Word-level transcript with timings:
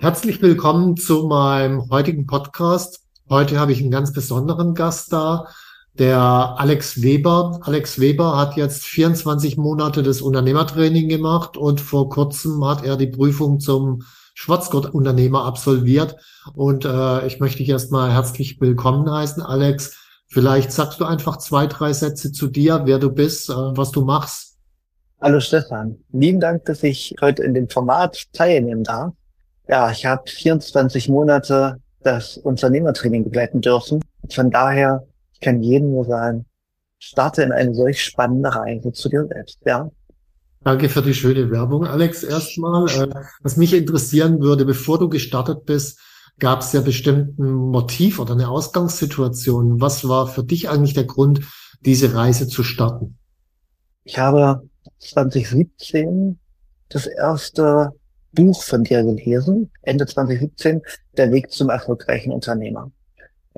Herzlich 0.00 0.40
willkommen 0.40 0.96
zu 0.96 1.26
meinem 1.26 1.90
heutigen 1.90 2.24
Podcast. 2.24 3.00
Heute 3.28 3.58
habe 3.58 3.72
ich 3.72 3.80
einen 3.80 3.90
ganz 3.90 4.12
besonderen 4.12 4.76
Gast 4.76 5.12
da, 5.12 5.48
der 5.98 6.20
Alex 6.20 7.02
Weber. 7.02 7.58
Alex 7.62 7.98
Weber 7.98 8.36
hat 8.36 8.56
jetzt 8.56 8.84
24 8.84 9.56
Monate 9.56 10.04
das 10.04 10.22
Unternehmertraining 10.22 11.08
gemacht 11.08 11.56
und 11.56 11.80
vor 11.80 12.10
kurzem 12.10 12.64
hat 12.64 12.84
er 12.84 12.96
die 12.96 13.08
Prüfung 13.08 13.58
zum 13.58 14.04
Schwarzgurt-Unternehmer 14.34 15.44
absolviert. 15.44 16.14
Und 16.54 16.84
äh, 16.84 17.26
ich 17.26 17.40
möchte 17.40 17.58
dich 17.58 17.68
erstmal 17.68 18.12
herzlich 18.12 18.60
willkommen 18.60 19.10
heißen, 19.10 19.42
Alex. 19.42 19.98
Vielleicht 20.28 20.70
sagst 20.70 21.00
du 21.00 21.06
einfach 21.06 21.38
zwei, 21.38 21.66
drei 21.66 21.92
Sätze 21.92 22.30
zu 22.30 22.46
dir, 22.46 22.82
wer 22.84 23.00
du 23.00 23.10
bist, 23.10 23.50
äh, 23.50 23.52
was 23.52 23.90
du 23.90 24.04
machst. 24.04 24.58
Hallo 25.20 25.40
Stefan, 25.40 25.96
lieben 26.12 26.38
Dank, 26.38 26.66
dass 26.66 26.84
ich 26.84 27.16
heute 27.20 27.42
in 27.42 27.52
dem 27.52 27.68
Format 27.68 28.26
teilnehmen 28.32 28.84
darf. 28.84 29.12
Ja, 29.68 29.90
ich 29.90 30.06
habe 30.06 30.22
24 30.28 31.08
Monate 31.08 31.76
das 32.02 32.38
Unternehmertraining 32.38 33.24
begleiten 33.24 33.60
dürfen. 33.60 34.02
Von 34.30 34.50
daher, 34.50 35.06
ich 35.32 35.40
kann 35.40 35.62
jedem 35.62 35.90
nur 35.90 36.06
sagen, 36.06 36.46
starte 36.98 37.42
in 37.42 37.52
eine 37.52 37.74
solch 37.74 38.02
spannende 38.02 38.54
Reise 38.54 38.92
zu 38.92 39.08
dir 39.08 39.26
selbst, 39.26 39.58
ja. 39.64 39.90
Danke 40.64 40.88
für 40.88 41.02
die 41.02 41.14
schöne 41.14 41.50
Werbung, 41.50 41.86
Alex. 41.86 42.24
Erstmal, 42.24 42.88
äh, 42.88 43.08
was 43.42 43.56
mich 43.56 43.74
interessieren 43.74 44.40
würde, 44.40 44.64
bevor 44.64 44.98
du 44.98 45.08
gestartet 45.08 45.66
bist, 45.66 46.00
gab 46.38 46.60
es 46.60 46.72
ja 46.72 46.80
bestimmt 46.80 47.38
ein 47.38 47.52
Motiv 47.52 48.18
oder 48.18 48.32
eine 48.32 48.48
Ausgangssituation. 48.48 49.80
Was 49.80 50.08
war 50.08 50.26
für 50.26 50.42
dich 50.42 50.68
eigentlich 50.68 50.94
der 50.94 51.04
Grund, 51.04 51.40
diese 51.80 52.14
Reise 52.14 52.48
zu 52.48 52.62
starten? 52.62 53.18
Ich 54.04 54.18
habe 54.18 54.62
2017 54.98 56.38
das 56.88 57.06
erste 57.06 57.92
Buch 58.32 58.62
von 58.62 58.84
dir 58.84 59.02
gelesen, 59.02 59.70
Ende 59.82 60.06
2017, 60.06 60.82
Der 61.16 61.32
Weg 61.32 61.50
zum 61.50 61.70
erfolgreichen 61.70 62.32
Unternehmer. 62.32 62.90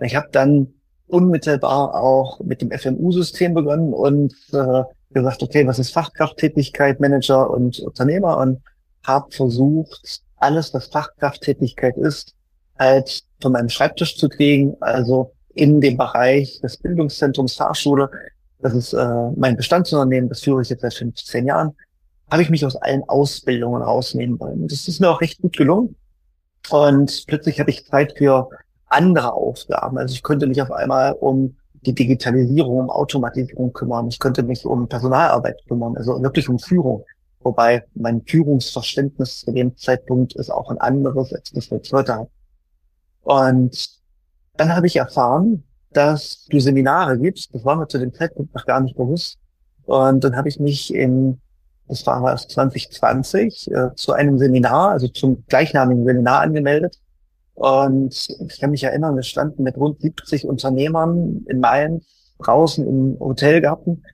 Ich 0.03 0.15
habe 0.15 0.29
dann 0.33 0.69
unmittelbar 1.07 1.95
auch 1.95 2.41
mit 2.41 2.63
dem 2.63 2.71
FMU-System 2.71 3.55
begonnen 3.55 3.93
und 3.93 4.35
äh, 4.53 4.83
gesagt, 5.13 5.43
okay, 5.43 5.67
was 5.67 5.79
ist 5.79 5.93
Fachkrafttätigkeit, 5.93 7.01
Manager 7.01 7.51
und 7.51 7.81
Unternehmer 7.81 8.39
und 8.39 8.61
habe 9.05 9.31
versucht, 9.33 10.23
alles, 10.37 10.73
was 10.73 10.87
Fachkrafttätigkeit 10.87 11.97
ist, 11.97 12.35
halt 12.79 13.23
von 13.41 13.53
meinem 13.53 13.69
Schreibtisch 13.69 14.17
zu 14.17 14.29
kriegen, 14.29 14.77
also 14.81 15.33
in 15.55 15.81
dem 15.81 15.97
Bereich 15.97 16.61
des 16.61 16.77
Bildungszentrums 16.77 17.55
Fahrschule. 17.55 18.11
Das 18.61 18.75
ist 18.75 18.93
äh, 18.93 19.31
mein 19.37 19.57
Bestandsunternehmen, 19.57 20.29
das 20.29 20.43
führe 20.43 20.63
ich 20.63 20.69
jetzt 20.69 20.83
seit 20.83 20.95
15 20.95 21.47
Jahren 21.47 21.75
habe 22.31 22.43
ich 22.43 22.51
mich 22.51 22.65
aus 22.65 22.77
allen 22.77 23.03
Ausbildungen 23.09 23.83
rausnehmen 23.83 24.39
wollen. 24.39 24.69
Das 24.69 24.87
ist 24.89 25.01
mir 25.01 25.11
auch 25.11 25.21
recht 25.21 25.41
gut 25.41 25.57
gelungen. 25.57 25.97
Und 26.71 27.25
plötzlich 27.27 27.59
hatte 27.59 27.71
ich 27.71 27.87
Zeit 27.87 28.15
für 28.17 28.49
andere 28.87 29.33
Aufgaben. 29.33 29.99
Also 29.99 30.15
ich 30.15 30.23
konnte 30.23 30.47
mich 30.47 30.61
auf 30.63 30.71
einmal 30.71 31.13
um 31.15 31.57
die 31.87 31.95
Digitalisierung, 31.95 32.79
um 32.79 32.91
Automatisierung 32.91 33.73
kümmern. 33.73 34.09
Ich 34.09 34.19
könnte 34.19 34.43
mich 34.43 34.65
um 34.65 34.89
Personalarbeit 34.89 35.61
kümmern, 35.67 35.97
also 35.97 36.23
wirklich 36.23 36.49
um 36.49 36.59
Führung. 36.59 37.05
Wobei 37.41 37.85
mein 37.95 38.23
Führungsverständnis 38.27 39.41
zu 39.41 39.53
dem 39.53 39.77
Zeitpunkt 39.77 40.35
ist 40.37 40.51
auch 40.51 40.71
ein 40.71 40.79
anderes, 40.79 41.33
als 41.33 41.51
das 41.53 41.71
ich 41.71 41.93
heute 41.93 42.15
habe. 42.15 42.31
Und 43.23 43.89
dann 44.57 44.75
habe 44.75 44.87
ich 44.87 44.97
erfahren, 44.97 45.65
dass 45.93 46.47
du 46.51 46.61
Seminare 46.61 47.19
gibst. 47.19 47.55
Das 47.55 47.65
war 47.65 47.77
mir 47.77 47.89
zu 47.89 47.99
dem 47.99 48.13
Zeitpunkt 48.13 48.55
noch 48.55 48.67
gar 48.67 48.81
nicht 48.81 48.97
bewusst. 48.97 49.39
Und 49.87 50.23
dann 50.23 50.37
habe 50.37 50.49
ich 50.49 50.61
mich 50.61 50.95
in 50.95 51.41
das 51.91 52.07
war 52.07 52.25
erst 52.31 52.51
2020, 52.53 53.71
äh, 53.73 53.95
zu 53.97 54.13
einem 54.13 54.39
Seminar, 54.39 54.91
also 54.93 55.09
zum 55.09 55.45
gleichnamigen 55.49 56.05
Seminar 56.05 56.41
angemeldet. 56.41 57.01
Und 57.55 58.29
ich 58.49 58.61
kann 58.61 58.71
mich 58.71 58.85
erinnern, 58.85 59.17
wir 59.17 59.23
standen 59.25 59.65
mit 59.65 59.77
rund 59.77 60.01
70 60.01 60.47
Unternehmern 60.47 61.45
in 61.49 61.61
Mainz 61.61 62.07
draußen 62.39 62.87
im 62.87 63.19
Hotelgarten. 63.21 64.05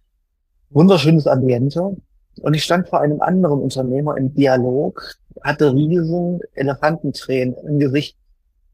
Wunderschönes 0.71 1.27
Ambiente. 1.27 1.97
Und 2.41 2.55
ich 2.55 2.65
stand 2.65 2.89
vor 2.89 3.01
einem 3.01 3.21
anderen 3.21 3.61
Unternehmer 3.61 4.17
im 4.17 4.35
Dialog, 4.35 5.15
hatte 5.43 5.73
riesen 5.73 6.41
Elefantentränen 6.55 7.55
im 7.69 7.79
Gesicht, 7.79 8.17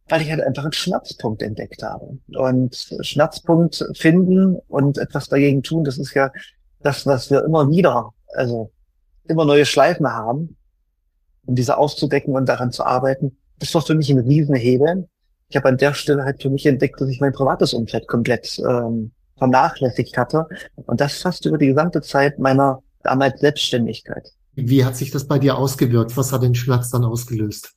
weil 0.09 0.23
ich 0.23 0.31
halt 0.31 0.43
einfach 0.43 0.65
einen 0.65 0.73
Schmerzpunkt 0.73 1.43
entdeckt 1.43 1.83
habe. 1.83 2.19
Und 2.37 2.89
Schmerzpunkt 3.01 3.85
finden 3.95 4.57
und 4.69 4.97
etwas 4.97 5.29
dagegen 5.29 5.63
tun, 5.63 5.85
das 5.85 5.99
ist 5.99 6.15
ja 6.15 6.31
das, 6.81 7.05
was 7.05 7.31
wir 7.31 7.45
immer 7.45 7.69
wieder, 7.69 8.13
also 8.35 8.71
immer 9.29 9.45
neue 9.45 9.67
Schleifen 9.67 10.07
haben, 10.07 10.57
um 11.47 11.55
diese 11.55 11.79
auszudecken 11.79 12.35
und 12.35 12.49
daran 12.49 12.73
zu 12.73 12.85
arbeiten. 12.85 13.37
Das 13.59 13.75
war 13.75 13.83
für 13.83 13.95
mich 13.95 14.11
ein 14.11 14.19
Riesenhebel. 14.19 15.09
Ich 15.49 15.57
habe 15.57 15.69
an 15.69 15.77
der 15.77 15.95
Stelle 15.95 16.25
halt 16.25 16.43
für 16.43 16.51
mich 16.51 16.67
entdeckt, 16.67 17.01
dass 17.01 17.09
ich 17.09 17.21
mein 17.21 17.33
privates 17.33 17.75
Umfeld 17.75 18.09
komplett 18.09 18.59
ähm, 18.59 19.13
vernachlässigt 19.37 20.17
hatte. 20.17 20.47
Und 20.77 21.01
das 21.01 21.21
fast 21.21 21.45
über 21.47 21.59
die 21.59 21.67
gesamte 21.67 22.01
Zeit 22.01 22.39
meiner 22.39 22.83
damals 23.03 23.41
Selbstständigkeit. 23.41 24.29
Wie 24.55 24.85
hat 24.85 24.97
sich 24.97 25.11
das 25.11 25.27
bei 25.27 25.39
dir 25.39 25.59
ausgewirkt? 25.59 26.17
Was 26.17 26.33
hat 26.33 26.43
den 26.43 26.55
Schmerz 26.55 26.91
dann 26.91 27.05
ausgelöst? 27.05 27.73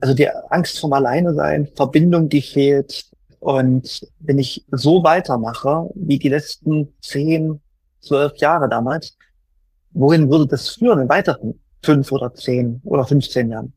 Also 0.00 0.14
die 0.14 0.28
Angst 0.30 0.78
vom 0.78 0.92
Alleine 0.92 1.34
sein, 1.34 1.68
Verbindung, 1.74 2.28
die 2.28 2.42
fehlt. 2.42 3.10
Und 3.40 4.06
wenn 4.20 4.38
ich 4.38 4.64
so 4.70 5.02
weitermache, 5.02 5.90
wie 5.94 6.18
die 6.18 6.28
letzten 6.28 6.94
zehn, 7.02 7.60
zwölf 8.00 8.36
Jahre 8.36 8.68
damals, 8.68 9.17
wohin 9.98 10.30
würde 10.30 10.46
das 10.46 10.68
führen 10.70 11.00
in 11.00 11.08
weiteren 11.08 11.60
fünf 11.82 12.12
oder 12.12 12.32
zehn 12.32 12.80
oder 12.84 13.04
15 13.04 13.50
Jahren? 13.50 13.72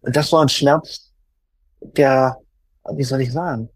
Und 0.00 0.14
das 0.16 0.32
war 0.32 0.42
ein 0.42 0.48
Schmerz, 0.48 1.10
der, 1.96 2.36
wie 2.92 3.04
soll 3.04 3.20
ich 3.20 3.32
sagen, 3.32 3.68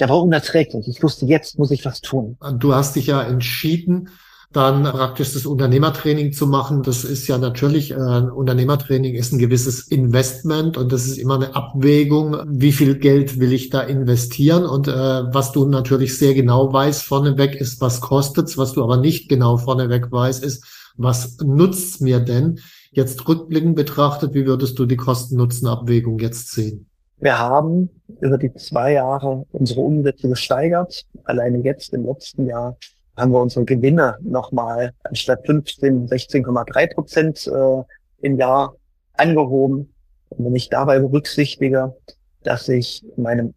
der 0.00 0.08
war 0.08 0.22
unerträglich. 0.22 0.88
Ich 0.88 1.02
wusste, 1.02 1.26
jetzt 1.26 1.58
muss 1.58 1.70
ich 1.70 1.84
was 1.84 2.00
tun. 2.00 2.36
Du 2.58 2.74
hast 2.74 2.96
dich 2.96 3.06
ja 3.06 3.22
entschieden, 3.22 4.08
dann 4.52 4.84
praktisch 4.84 5.32
das 5.32 5.46
Unternehmertraining 5.46 6.32
zu 6.32 6.46
machen. 6.46 6.82
Das 6.82 7.04
ist 7.04 7.26
ja 7.26 7.38
natürlich, 7.38 7.90
äh, 7.90 7.94
Unternehmertraining 7.94 9.14
ist 9.14 9.32
ein 9.32 9.38
gewisses 9.38 9.88
Investment 9.88 10.76
und 10.76 10.92
das 10.92 11.06
ist 11.06 11.18
immer 11.18 11.34
eine 11.34 11.54
Abwägung, 11.54 12.36
wie 12.46 12.72
viel 12.72 12.96
Geld 12.96 13.40
will 13.40 13.52
ich 13.52 13.70
da 13.70 13.80
investieren 13.80 14.64
und 14.64 14.88
äh, 14.88 14.92
was 14.92 15.52
du 15.52 15.66
natürlich 15.66 16.16
sehr 16.18 16.34
genau 16.34 16.72
weißt 16.72 17.02
vorneweg 17.02 17.56
ist, 17.56 17.80
was 17.80 18.00
kostet's, 18.00 18.56
was 18.56 18.72
du 18.72 18.82
aber 18.82 18.96
nicht 18.96 19.28
genau 19.28 19.58
vorneweg 19.58 20.10
weißt, 20.10 20.44
ist, 20.44 20.64
was 20.96 21.38
nutzt 21.38 22.00
mir 22.00 22.20
denn? 22.20 22.60
Jetzt 22.92 23.26
rückblickend 23.28 23.76
betrachtet, 23.76 24.34
wie 24.34 24.46
würdest 24.46 24.78
du 24.78 24.86
die 24.86 24.96
Kosten-Nutzen-Abwägung 24.96 26.18
jetzt 26.18 26.52
sehen? 26.52 26.86
Wir 27.18 27.38
haben 27.38 27.90
über 28.20 28.38
die 28.38 28.52
zwei 28.54 28.92
Jahre 28.92 29.46
unsere 29.52 29.80
Umsätze 29.80 30.28
gesteigert. 30.28 31.04
Alleine 31.24 31.58
jetzt 31.58 31.92
im 31.94 32.06
letzten 32.06 32.46
Jahr 32.46 32.76
haben 33.16 33.32
wir 33.32 33.40
unsere 33.40 33.64
Gewinne 33.64 34.16
nochmal 34.20 34.92
anstatt 35.04 35.46
15, 35.46 36.08
16,3 36.08 36.94
Prozent 36.94 37.46
äh, 37.46 38.26
im 38.26 38.36
Jahr 38.36 38.74
angehoben. 39.14 39.92
Und 40.30 40.44
wenn 40.44 40.54
ich 40.56 40.68
dabei 40.68 40.98
berücksichtige, 40.98 41.94
dass 42.42 42.68
ich 42.68 43.04
in 43.16 43.22
meinem 43.22 43.54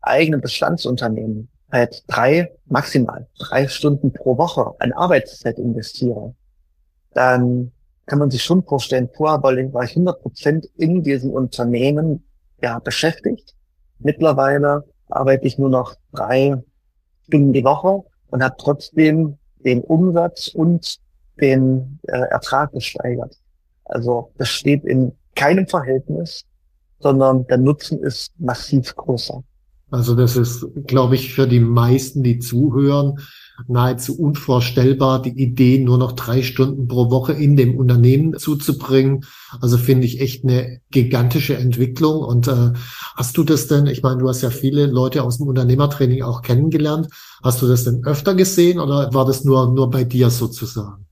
eigenen 0.00 0.40
Bestandsunternehmen 0.40 1.48
halt 1.70 2.04
drei, 2.06 2.52
maximal 2.66 3.26
drei 3.38 3.66
Stunden 3.68 4.12
pro 4.12 4.36
Woche 4.38 4.72
an 4.78 4.92
Arbeitszeit 4.92 5.58
investiere, 5.58 6.34
dann 7.14 7.72
kann 8.06 8.18
man 8.18 8.30
sich 8.30 8.42
schon 8.42 8.64
vorstellen, 8.64 9.08
vorher 9.14 9.42
war 9.42 9.84
ich 9.84 9.90
100 9.90 10.20
Prozent 10.22 10.66
in 10.76 11.02
diesem 11.02 11.30
Unternehmen 11.30 12.24
ja, 12.60 12.78
beschäftigt. 12.78 13.54
Mittlerweile 13.98 14.84
arbeite 15.08 15.46
ich 15.46 15.58
nur 15.58 15.68
noch 15.68 15.94
drei 16.12 16.62
Stunden 17.26 17.52
die 17.52 17.64
Woche 17.64 18.02
und 18.28 18.42
habe 18.42 18.56
trotzdem 18.58 19.38
den 19.64 19.82
Umsatz 19.82 20.48
und 20.48 20.98
den 21.40 22.00
äh, 22.04 22.12
Ertrag 22.12 22.72
gesteigert. 22.72 23.36
Also 23.84 24.32
das 24.38 24.48
steht 24.48 24.84
in 24.84 25.12
keinem 25.34 25.66
Verhältnis, 25.66 26.44
sondern 26.98 27.46
der 27.46 27.58
Nutzen 27.58 28.02
ist 28.02 28.32
massiv 28.38 28.94
größer. 28.96 29.42
Also 29.90 30.14
das 30.14 30.36
ist, 30.36 30.66
glaube 30.86 31.16
ich, 31.16 31.34
für 31.34 31.46
die 31.46 31.60
meisten, 31.60 32.22
die 32.22 32.38
zuhören, 32.38 33.18
nahezu 33.66 34.18
unvorstellbar, 34.18 35.22
die 35.22 35.30
Idee 35.42 35.78
nur 35.78 35.98
noch 35.98 36.12
drei 36.12 36.42
Stunden 36.42 36.88
pro 36.88 37.10
Woche 37.10 37.32
in 37.32 37.56
dem 37.56 37.76
Unternehmen 37.76 38.38
zuzubringen. 38.38 39.24
Also 39.60 39.78
finde 39.78 40.06
ich 40.06 40.20
echt 40.20 40.44
eine 40.44 40.80
gigantische 40.90 41.56
Entwicklung. 41.56 42.22
Und 42.22 42.48
äh, 42.48 42.72
hast 43.16 43.36
du 43.36 43.44
das 43.44 43.68
denn, 43.68 43.86
ich 43.86 44.02
meine, 44.02 44.18
du 44.18 44.28
hast 44.28 44.42
ja 44.42 44.50
viele 44.50 44.86
Leute 44.86 45.22
aus 45.22 45.38
dem 45.38 45.48
Unternehmertraining 45.48 46.22
auch 46.22 46.42
kennengelernt. 46.42 47.08
Hast 47.42 47.62
du 47.62 47.68
das 47.68 47.84
denn 47.84 48.04
öfter 48.04 48.34
gesehen 48.34 48.80
oder 48.80 49.12
war 49.12 49.26
das 49.26 49.44
nur, 49.44 49.72
nur 49.72 49.90
bei 49.90 50.04
dir 50.04 50.30
sozusagen? 50.30 51.06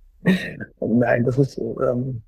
Nein, 0.81 1.25
das 1.25 1.38
ist, 1.38 1.58
ähm, 1.58 2.22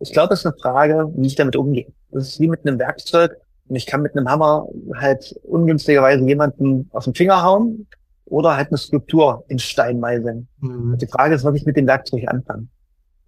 ich 0.00 0.12
glaube, 0.12 0.30
das 0.30 0.40
ist 0.40 0.46
eine 0.46 0.56
Frage, 0.60 1.10
wie 1.16 1.26
ich 1.26 1.34
damit 1.34 1.56
umgehe. 1.56 1.86
Das 2.10 2.28
ist 2.28 2.40
wie 2.40 2.48
mit 2.48 2.66
einem 2.66 2.78
Werkzeug. 2.78 3.36
Und 3.66 3.76
ich 3.76 3.86
kann 3.86 4.02
mit 4.02 4.14
einem 4.14 4.28
Hammer 4.28 4.68
halt 4.94 5.34
ungünstigerweise 5.42 6.22
jemanden 6.26 6.90
auf 6.92 7.04
den 7.04 7.14
Finger 7.14 7.42
hauen 7.42 7.86
oder 8.26 8.56
halt 8.56 8.68
eine 8.68 8.78
Skulptur 8.78 9.44
in 9.48 9.58
Stein 9.58 10.00
meißeln. 10.00 10.48
Mhm. 10.60 10.98
Die 10.98 11.06
Frage 11.06 11.34
ist, 11.34 11.44
was 11.44 11.54
ich 11.54 11.66
mit 11.66 11.76
dem 11.76 11.86
Werkzeug 11.86 12.24
anfange. 12.28 12.68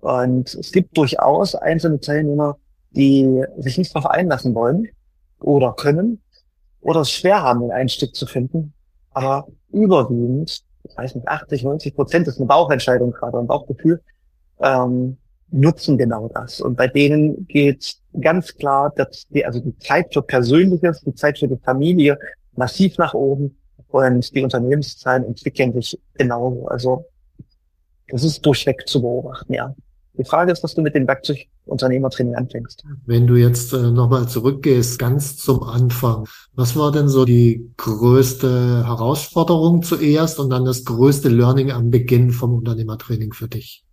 Und 0.01 0.55
es 0.55 0.73
gibt 0.73 0.97
durchaus 0.97 1.55
einzelne 1.55 2.01
Teilnehmer, 2.01 2.59
die 2.91 3.43
sich 3.59 3.79
nicht 3.79 3.95
darauf 3.95 4.11
einlassen 4.11 4.55
wollen 4.55 4.89
oder 5.41 5.75
können 5.75 6.23
oder 6.81 7.01
es 7.01 7.11
schwer 7.11 7.43
haben, 7.43 7.61
den 7.61 7.73
Einstieg 7.73 8.15
zu 8.15 8.27
finden. 8.27 8.73
Aber 9.11 9.49
überwiegend, 9.71 10.63
ich 10.85 10.97
weiß 10.97 11.15
nicht, 11.15 11.29
80, 11.29 11.65
90 11.65 11.95
Prozent 11.95 12.29
ist 12.29 12.39
eine 12.39 12.47
Bauchentscheidung 12.47 13.11
gerade, 13.13 13.39
ein 13.39 13.47
Bauchgefühl, 13.47 14.01
ähm, 14.61 15.17
nutzen 15.51 15.99
genau 15.99 16.29
das. 16.29 16.61
Und 16.61 16.77
bei 16.77 16.87
denen 16.89 17.47
geht 17.47 17.97
ganz 18.21 18.55
klar, 18.55 18.93
dass 18.95 19.27
die, 19.29 19.45
also 19.45 19.61
die 19.61 19.77
Zeit 19.79 20.13
für 20.13 20.23
Persönliches, 20.23 21.01
die 21.03 21.15
Zeit 21.15 21.39
für 21.39 21.49
die 21.49 21.57
Familie 21.57 22.19
massiv 22.55 22.99
nach 22.99 23.15
oben 23.15 23.57
und 23.89 24.35
die 24.35 24.43
Unternehmenszahlen 24.43 25.25
entwickeln 25.25 25.73
sich 25.73 25.99
genauso. 26.15 26.67
Also 26.69 27.07
das 28.09 28.25
ist 28.25 28.45
durchweg 28.45 28.87
zu 28.87 29.01
beobachten, 29.01 29.53
ja. 29.53 29.75
Die 30.19 30.25
Frage 30.25 30.51
ist, 30.51 30.63
was 30.63 30.75
du 30.75 30.81
mit 30.81 30.95
dem 30.95 31.07
Werkzeug 31.07 31.47
Unternehmertraining 31.67 32.37
anfängst. 32.37 32.85
Wenn 33.05 33.27
du 33.27 33.35
jetzt 33.35 33.73
äh, 33.73 33.91
nochmal 33.91 34.29
zurückgehst, 34.29 34.99
ganz 34.99 35.37
zum 35.37 35.63
Anfang, 35.63 36.27
was 36.55 36.77
war 36.77 36.93
denn 36.93 37.09
so 37.09 37.25
die 37.25 37.71
größte 37.77 38.87
Herausforderung 38.87 39.83
zuerst 39.83 40.39
und 40.39 40.51
dann 40.51 40.65
das 40.65 40.85
größte 40.85 41.29
Learning 41.29 41.73
am 41.73 41.91
Beginn 41.91 42.31
vom 42.31 42.55
Unternehmertraining 42.55 43.33
für 43.33 43.49
dich? 43.49 43.85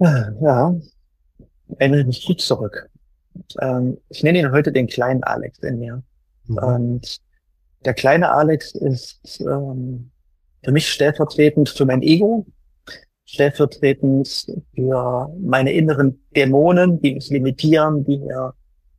Ja, 0.00 0.74
erinnere 1.76 2.04
mich 2.04 2.24
gut 2.24 2.40
zurück. 2.40 2.88
Ähm, 3.60 3.98
ich 4.10 4.22
nenne 4.22 4.38
ihn 4.38 4.52
heute 4.52 4.70
den 4.70 4.86
kleinen 4.86 5.24
Alex 5.24 5.58
in 5.60 5.78
mir. 5.80 6.02
Mhm. 6.46 6.58
Und 6.58 7.18
der 7.84 7.94
kleine 7.94 8.30
Alex 8.32 8.74
ist 8.74 9.40
ähm, 9.40 10.10
für 10.64 10.72
mich 10.72 10.88
stellvertretend 10.88 11.68
für 11.68 11.84
mein 11.84 12.02
Ego, 12.02 12.46
stellvertretend 13.24 14.46
für 14.74 15.28
meine 15.40 15.72
inneren 15.72 16.24
Dämonen, 16.34 17.00
die 17.00 17.14
mich 17.14 17.30
limitieren, 17.30 18.04
die 18.04 18.18
mir 18.18 18.54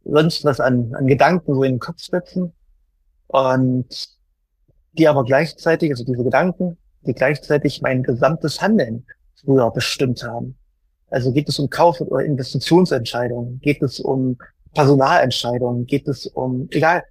sonst 0.05 0.45
was 0.45 0.59
an, 0.59 0.93
an 0.95 1.07
Gedanken 1.07 1.53
so 1.53 1.63
in 1.63 1.73
den 1.73 1.79
Kopf 1.79 2.01
setzen. 2.01 2.53
Und 3.27 4.09
die 4.93 5.07
aber 5.07 5.23
gleichzeitig, 5.23 5.91
also 5.91 6.03
diese 6.03 6.23
Gedanken, 6.23 6.77
die 7.01 7.13
gleichzeitig 7.13 7.81
mein 7.81 8.03
gesamtes 8.03 8.61
Handeln 8.61 9.05
früher 9.43 9.71
bestimmt 9.71 10.23
haben. 10.23 10.57
Also 11.09 11.31
geht 11.31 11.49
es 11.49 11.59
um 11.59 11.69
Kauf- 11.69 12.01
oder 12.01 12.23
Investitionsentscheidungen, 12.23 13.59
geht 13.61 13.81
es 13.81 13.99
um 13.99 14.37
Personalentscheidungen, 14.73 15.85
geht 15.85 16.07
es 16.07 16.27
um, 16.27 16.67
egal, 16.71 17.03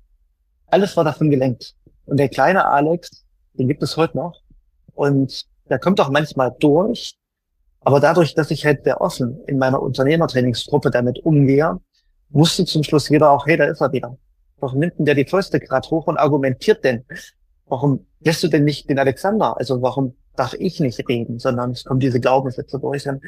alles 0.70 0.96
war 0.96 1.04
davon 1.04 1.30
gelenkt. 1.30 1.74
Und 2.06 2.18
der 2.18 2.28
kleine 2.28 2.64
Alex, 2.66 3.24
den 3.54 3.68
gibt 3.68 3.82
es 3.82 3.96
heute 3.96 4.16
noch. 4.16 4.40
Und 4.94 5.44
der 5.68 5.78
kommt 5.78 6.00
auch 6.00 6.10
manchmal 6.10 6.54
durch. 6.58 7.16
Aber 7.80 8.00
dadurch, 8.00 8.34
dass 8.34 8.50
ich 8.50 8.64
halt 8.64 8.84
sehr 8.84 9.00
offen 9.00 9.40
in 9.46 9.58
meiner 9.58 9.80
Unternehmertrainingsgruppe 9.80 10.90
damit 10.90 11.24
umgehe, 11.24 11.78
wusste 12.30 12.64
zum 12.64 12.82
Schluss 12.82 13.08
jeder 13.08 13.30
auch, 13.30 13.46
hey, 13.46 13.56
da 13.56 13.64
ist 13.64 13.80
er 13.80 13.92
wieder. 13.92 14.16
Warum 14.60 14.80
nimmt 14.80 14.98
denn 14.98 15.06
der 15.06 15.14
die 15.14 15.24
Fäuste 15.24 15.60
gerade 15.60 15.88
hoch 15.88 16.06
und 16.06 16.16
argumentiert 16.16 16.84
denn? 16.84 17.04
Warum 17.66 18.06
lässt 18.20 18.42
du 18.42 18.48
denn 18.48 18.64
nicht 18.64 18.88
den 18.90 18.98
Alexander? 18.98 19.56
Also 19.56 19.80
warum 19.82 20.14
darf 20.38 20.54
ich 20.54 20.80
nicht 20.80 21.06
reden, 21.08 21.38
sondern 21.38 21.72
es 21.72 21.84
kommen 21.84 22.00
diese 22.00 22.20
Glaubenssätze 22.20 22.78
durch. 22.78 23.08
Und 23.08 23.22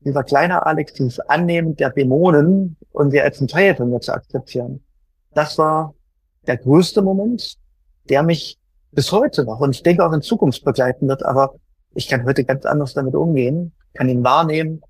dieser 0.00 0.22
kleine 0.22 0.64
Alex, 0.66 0.92
dieses 0.94 1.20
Annehmen 1.20 1.76
der 1.76 1.90
Dämonen 1.90 2.76
und 2.92 3.10
sie 3.10 3.20
als 3.20 3.40
ein 3.40 3.48
Teil 3.48 3.74
von 3.74 3.90
mir 3.90 4.00
zu 4.00 4.12
akzeptieren. 4.12 4.82
Das 5.34 5.58
war 5.58 5.94
der 6.48 6.56
größte 6.56 7.02
Moment, 7.02 7.56
der 8.08 8.22
mich 8.22 8.58
bis 8.90 9.12
heute 9.12 9.44
noch 9.44 9.60
und 9.60 9.70
ich 9.70 9.82
denke 9.82 10.04
auch 10.04 10.12
in 10.12 10.22
Zukunft 10.22 10.64
begleiten 10.64 11.06
wird, 11.06 11.24
aber 11.24 11.54
ich 11.94 12.08
kann 12.08 12.24
heute 12.24 12.44
ganz 12.44 12.64
anders 12.66 12.94
damit 12.94 13.14
umgehen, 13.14 13.72
kann 13.94 14.08
ihn 14.08 14.24
wahrnehmen. 14.24 14.82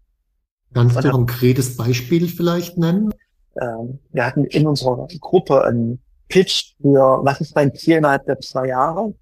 Kannst 0.72 0.96
du 0.96 1.00
ein 1.00 1.10
konkretes 1.10 1.76
Beispiel 1.76 2.28
vielleicht 2.28 2.78
nennen? 2.78 3.12
Ähm, 3.60 3.98
wir 4.12 4.24
hatten 4.24 4.44
in 4.44 4.66
unserer 4.66 5.08
Gruppe 5.20 5.64
einen 5.64 6.00
Pitch 6.28 6.74
für, 6.80 7.20
was 7.24 7.40
ist 7.40 7.54
mein 7.54 7.74
Ziel 7.74 7.96
innerhalb 7.96 8.26
der 8.26 8.38
zwei 8.40 8.68
Jahre? 8.68 9.14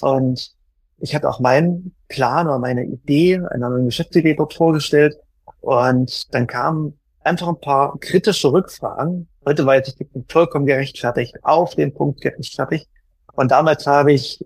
Und 0.00 0.52
ich 0.98 1.14
hatte 1.14 1.28
auch 1.28 1.40
meinen 1.40 1.94
Plan 2.08 2.46
oder 2.46 2.58
meine 2.58 2.84
Idee, 2.84 3.40
eine 3.50 3.68
neue 3.68 3.84
Geschäftsidee 3.84 4.34
dort 4.34 4.54
vorgestellt. 4.54 5.16
Und 5.60 6.32
dann 6.34 6.46
kamen 6.46 6.97
einfach 7.28 7.48
ein 7.48 7.60
paar 7.60 7.98
kritische 8.00 8.52
Rückfragen. 8.52 9.28
Heute 9.44 9.66
war 9.66 9.76
jetzt 9.76 9.96
vollkommen 10.28 10.66
gerechtfertigt, 10.66 11.36
auf 11.42 11.74
den 11.74 11.94
Punkt 11.94 12.20
gerechtfertigt. 12.20 12.88
Und 13.34 13.50
damals 13.50 13.86
habe 13.86 14.12
ich 14.12 14.44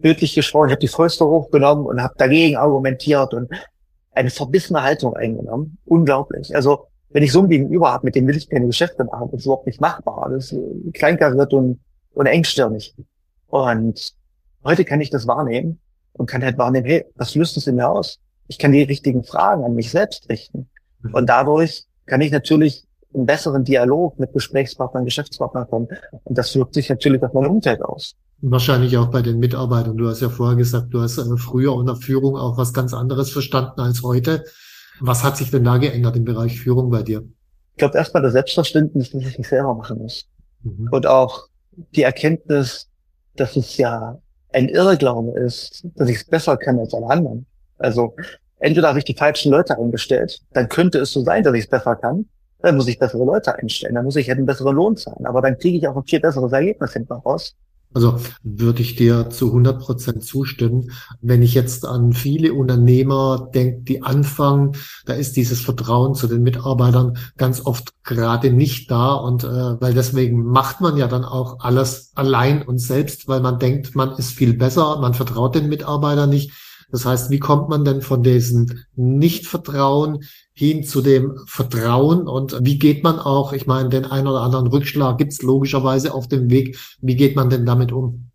bildlich 0.00 0.34
gesprochen, 0.34 0.68
ich 0.68 0.72
habe 0.72 0.80
die 0.80 0.88
Fäuste 0.88 1.24
hochgenommen 1.24 1.86
und 1.86 2.02
habe 2.02 2.14
dagegen 2.16 2.56
argumentiert 2.56 3.34
und 3.34 3.50
eine 4.12 4.30
verbissene 4.30 4.82
Haltung 4.82 5.14
eingenommen. 5.14 5.78
Unglaublich. 5.84 6.54
Also 6.54 6.86
wenn 7.10 7.22
ich 7.22 7.32
so 7.32 7.40
ein 7.42 7.48
Gegenüber 7.48 7.92
habe, 7.92 8.06
mit 8.06 8.14
dem 8.14 8.26
will 8.26 8.36
ich 8.36 8.48
keine 8.48 8.66
Geschäfte 8.66 9.04
machen, 9.04 9.28
das 9.30 9.40
ist 9.40 9.46
überhaupt 9.46 9.66
nicht 9.66 9.80
machbar. 9.80 10.30
Das 10.30 10.52
ist 10.52 10.94
kleinkariert 10.94 11.52
und, 11.52 11.80
und 12.14 12.26
engstirnig. 12.26 12.94
Und 13.48 14.14
heute 14.64 14.84
kann 14.84 15.00
ich 15.00 15.10
das 15.10 15.26
wahrnehmen 15.26 15.78
und 16.14 16.26
kann 16.26 16.42
halt 16.42 16.58
wahrnehmen, 16.58 16.86
hey, 16.86 17.04
was 17.14 17.34
löst 17.34 17.56
es 17.56 17.66
in 17.66 17.76
mir 17.76 17.88
aus? 17.88 18.18
Ich 18.48 18.58
kann 18.58 18.72
die 18.72 18.82
richtigen 18.82 19.24
Fragen 19.24 19.64
an 19.64 19.74
mich 19.74 19.90
selbst 19.90 20.28
richten. 20.28 20.68
Mhm. 21.02 21.14
Und 21.14 21.26
dadurch 21.26 21.86
kann 22.06 22.20
ich 22.20 22.32
natürlich 22.32 22.84
einen 23.14 23.26
besseren 23.26 23.64
Dialog 23.64 24.18
mit 24.18 24.32
Gesprächspartnern, 24.32 25.04
Geschäftspartnern 25.04 25.68
kommen. 25.68 25.88
Und 26.24 26.38
das 26.38 26.54
wirkt 26.54 26.74
sich 26.74 26.88
natürlich 26.88 27.22
auf 27.22 27.32
mein 27.32 27.46
Umfeld 27.46 27.82
aus. 27.82 28.14
Wahrscheinlich 28.40 28.96
auch 28.96 29.06
bei 29.08 29.22
den 29.22 29.38
Mitarbeitern. 29.38 29.96
Du 29.96 30.08
hast 30.08 30.20
ja 30.20 30.28
vorher 30.28 30.56
gesagt, 30.56 30.92
du 30.92 31.00
hast 31.00 31.18
äh, 31.18 31.36
früher 31.36 31.74
unter 31.74 31.96
Führung 31.96 32.36
auch 32.36 32.56
was 32.56 32.72
ganz 32.72 32.92
anderes 32.92 33.30
verstanden 33.30 33.80
als 33.80 34.02
heute. 34.02 34.44
Was 35.00 35.22
hat 35.22 35.36
sich 35.36 35.50
denn 35.50 35.64
da 35.64 35.78
geändert 35.78 36.16
im 36.16 36.24
Bereich 36.24 36.60
Führung 36.60 36.90
bei 36.90 37.02
dir? 37.02 37.22
Ich 37.72 37.78
glaube 37.78 37.96
erstmal 37.96 38.22
das 38.22 38.32
Selbstverständnis, 38.32 39.10
dass 39.10 39.22
ich 39.22 39.38
mich 39.38 39.48
selber 39.48 39.74
machen 39.74 39.98
muss. 39.98 40.26
Mhm. 40.62 40.88
Und 40.90 41.06
auch 41.06 41.46
die 41.94 42.02
Erkenntnis, 42.02 42.88
dass 43.36 43.56
es 43.56 43.76
ja 43.76 44.18
ein 44.52 44.68
Irrglaube 44.68 45.38
ist, 45.38 45.86
dass 45.94 46.08
ich 46.08 46.16
es 46.16 46.24
besser 46.24 46.56
kann 46.56 46.78
als 46.78 46.92
alle 46.94 47.06
anderen. 47.06 47.46
Also 47.78 48.14
entweder 48.62 48.88
habe 48.88 48.98
ich 48.98 49.04
die 49.04 49.14
falschen 49.14 49.52
Leute 49.52 49.78
eingestellt, 49.78 50.40
dann 50.52 50.68
könnte 50.68 50.98
es 50.98 51.12
so 51.12 51.22
sein, 51.22 51.42
dass 51.42 51.54
ich 51.54 51.64
es 51.64 51.70
besser 51.70 51.96
kann. 51.96 52.26
Dann 52.60 52.76
muss 52.76 52.86
ich 52.86 52.98
bessere 52.98 53.24
Leute 53.24 53.56
einstellen, 53.56 53.96
dann 53.96 54.04
muss 54.04 54.14
ich 54.14 54.28
halt 54.28 54.38
einen 54.38 54.46
besseren 54.46 54.76
Lohn 54.76 54.96
zahlen. 54.96 55.26
Aber 55.26 55.42
dann 55.42 55.58
kriege 55.58 55.76
ich 55.78 55.88
auch 55.88 55.96
ein 55.96 56.04
viel 56.04 56.20
besseres 56.20 56.52
Erlebnis 56.52 56.92
hinten 56.92 57.12
raus. 57.12 57.56
Also 57.94 58.16
würde 58.42 58.80
ich 58.80 58.96
dir 58.96 59.28
zu 59.28 59.48
100 59.48 59.78
Prozent 59.80 60.24
zustimmen. 60.24 60.90
Wenn 61.20 61.42
ich 61.42 61.54
jetzt 61.54 61.84
an 61.84 62.12
viele 62.12 62.54
Unternehmer 62.54 63.50
denke, 63.54 63.82
die 63.82 64.02
anfangen, 64.02 64.72
da 65.04 65.12
ist 65.12 65.36
dieses 65.36 65.60
Vertrauen 65.60 66.14
zu 66.14 66.26
den 66.26 66.42
Mitarbeitern 66.42 67.18
ganz 67.36 67.66
oft 67.66 67.92
gerade 68.02 68.50
nicht 68.50 68.90
da. 68.90 69.12
Und 69.12 69.44
äh, 69.44 69.80
weil 69.80 69.92
deswegen 69.92 70.44
macht 70.44 70.80
man 70.80 70.96
ja 70.96 71.06
dann 71.06 71.24
auch 71.24 71.60
alles 71.60 72.12
allein 72.14 72.62
und 72.62 72.78
selbst, 72.78 73.28
weil 73.28 73.40
man 73.40 73.58
denkt, 73.58 73.94
man 73.94 74.12
ist 74.12 74.32
viel 74.32 74.54
besser, 74.54 74.98
man 75.00 75.14
vertraut 75.14 75.54
den 75.54 75.68
Mitarbeitern 75.68 76.30
nicht. 76.30 76.52
Das 76.92 77.06
heißt, 77.06 77.30
wie 77.30 77.38
kommt 77.38 77.70
man 77.70 77.86
denn 77.86 78.02
von 78.02 78.22
diesem 78.22 78.84
Nichtvertrauen 78.94 80.24
hin 80.52 80.84
zu 80.84 81.00
dem 81.00 81.38
Vertrauen 81.46 82.28
und 82.28 82.58
wie 82.60 82.78
geht 82.78 83.02
man 83.02 83.18
auch, 83.18 83.54
ich 83.54 83.66
meine, 83.66 83.88
den 83.88 84.04
einen 84.04 84.28
oder 84.28 84.42
anderen 84.42 84.66
Rückschlag 84.66 85.16
gibt 85.16 85.32
es 85.32 85.40
logischerweise 85.40 86.12
auf 86.12 86.28
dem 86.28 86.50
Weg. 86.50 86.78
Wie 87.00 87.16
geht 87.16 87.34
man 87.34 87.48
denn 87.48 87.64
damit 87.64 87.92
um? 87.92 88.30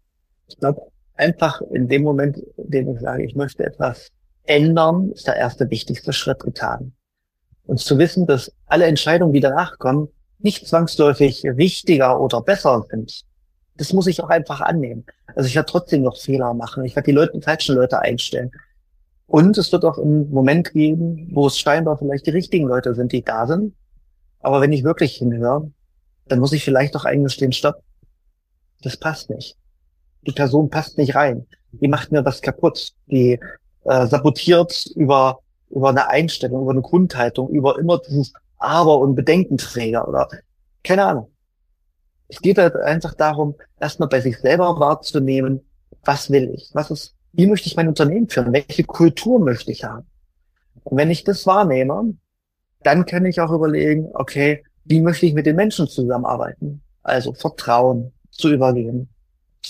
Ich 0.47 0.57
glaube, 0.57 0.81
einfach 1.13 1.61
in 1.71 1.87
dem 1.87 2.01
Moment, 2.01 2.37
in 2.57 2.71
dem 2.71 2.95
ich 2.95 2.99
sage, 2.99 3.23
ich 3.23 3.35
möchte 3.35 3.63
etwas 3.63 4.09
ändern, 4.45 5.11
ist 5.11 5.27
der 5.27 5.35
erste 5.35 5.69
wichtigste 5.69 6.11
Schritt 6.11 6.39
getan. 6.39 6.93
Und 7.67 7.79
zu 7.79 7.99
wissen, 7.99 8.25
dass 8.25 8.51
alle 8.65 8.85
Entscheidungen, 8.85 9.33
die 9.33 9.39
danach 9.39 9.77
kommen, 9.77 10.07
nicht 10.39 10.67
zwangsläufig 10.67 11.43
richtiger 11.43 12.19
oder 12.19 12.41
besser 12.41 12.83
sind. 12.89 13.23
Das 13.77 13.93
muss 13.93 14.07
ich 14.07 14.22
auch 14.22 14.29
einfach 14.29 14.62
annehmen. 14.62 15.05
Also 15.36 15.48
ich 15.48 15.55
werde 15.55 15.72
trotzdem 15.72 16.01
noch 16.01 16.17
Fehler 16.17 16.53
machen. 16.53 16.84
Ich 16.84 16.96
werde 16.96 17.05
die 17.05 17.15
Leute, 17.15 17.34
die 17.34 17.41
falschen 17.41 17.75
Leute 17.75 18.00
einstellen. 18.00 18.51
Und 19.27 19.57
es 19.57 19.72
wird 19.72 19.86
auch 19.86 19.98
einen 19.98 20.29
Moment 20.31 20.72
geben, 20.72 21.29
wo 21.34 21.48
es 21.48 21.60
scheinbar 21.60 21.98
vielleicht 21.98 22.25
die 22.25 22.31
richtigen 22.31 22.67
Leute 22.67 22.96
sind, 22.96 23.12
die 23.12 23.24
da 23.24 23.46
sind. 23.46 23.75
Aber 24.39 24.62
wenn 24.62 24.72
ich 24.72 24.84
wirklich 24.84 25.17
hinhöre, 25.17 25.72
dann 26.27 26.39
muss 26.39 26.53
ich 26.53 26.63
vielleicht 26.63 26.96
auch 26.96 27.05
eingestehen, 27.05 27.51
stopp, 27.51 27.81
das 28.81 28.98
passt 28.98 29.29
nicht. 29.29 29.57
Die 30.25 30.31
Person 30.31 30.69
passt 30.69 30.98
nicht 30.98 31.15
rein. 31.15 31.46
Die 31.72 31.88
macht 31.88 32.12
mir 32.12 32.24
was 32.25 32.41
kaputt. 32.41 32.93
Die 33.07 33.39
äh, 33.84 34.07
sabotiert 34.07 34.86
über, 34.96 35.39
über 35.69 35.89
eine 35.89 36.10
Einstellung, 36.10 36.63
über 36.63 36.72
eine 36.72 36.81
Grundhaltung, 36.81 37.50
über 37.50 37.79
immer 37.79 38.00
dieses 38.00 38.34
Aber 38.57 39.00
und 39.00 39.15
Bedenkenträger 39.15 40.07
oder 40.07 40.27
keine 40.84 41.05
Ahnung. 41.05 41.31
Es 42.27 42.41
geht 42.41 42.57
halt 42.57 42.75
einfach 42.75 43.13
darum, 43.13 43.55
erstmal 43.79 44.10
bei 44.10 44.19
sich 44.22 44.38
selber 44.38 44.79
wahrzunehmen, 44.79 45.62
was 46.03 46.29
will 46.29 46.51
ich? 46.53 46.69
Was 46.74 46.91
ist 46.91 47.17
wie 47.38 47.46
möchte 47.46 47.67
ich 47.67 47.75
mein 47.75 47.88
Unternehmen 47.88 48.27
führen? 48.27 48.51
Welche 48.51 48.84
Kultur 48.84 49.39
möchte 49.39 49.72
ich 49.72 49.84
haben? 49.84 50.07
Und 50.84 50.98
wenn 50.98 51.12
ich 51.12 51.24
das 51.24 51.46
wahrnehme, 51.46 52.15
dann 52.81 53.05
kann 53.05 53.25
ich 53.25 53.39
auch 53.39 53.51
überlegen, 53.51 54.10
okay, 54.13 54.63
wie 54.86 55.01
möchte 55.01 55.27
ich 55.27 55.34
mit 55.34 55.46
den 55.46 55.55
Menschen 55.55 55.88
zusammenarbeiten? 55.88 56.81
Also 57.03 57.34
Vertrauen 57.34 58.12
zu 58.31 58.51
übergeben, 58.51 59.10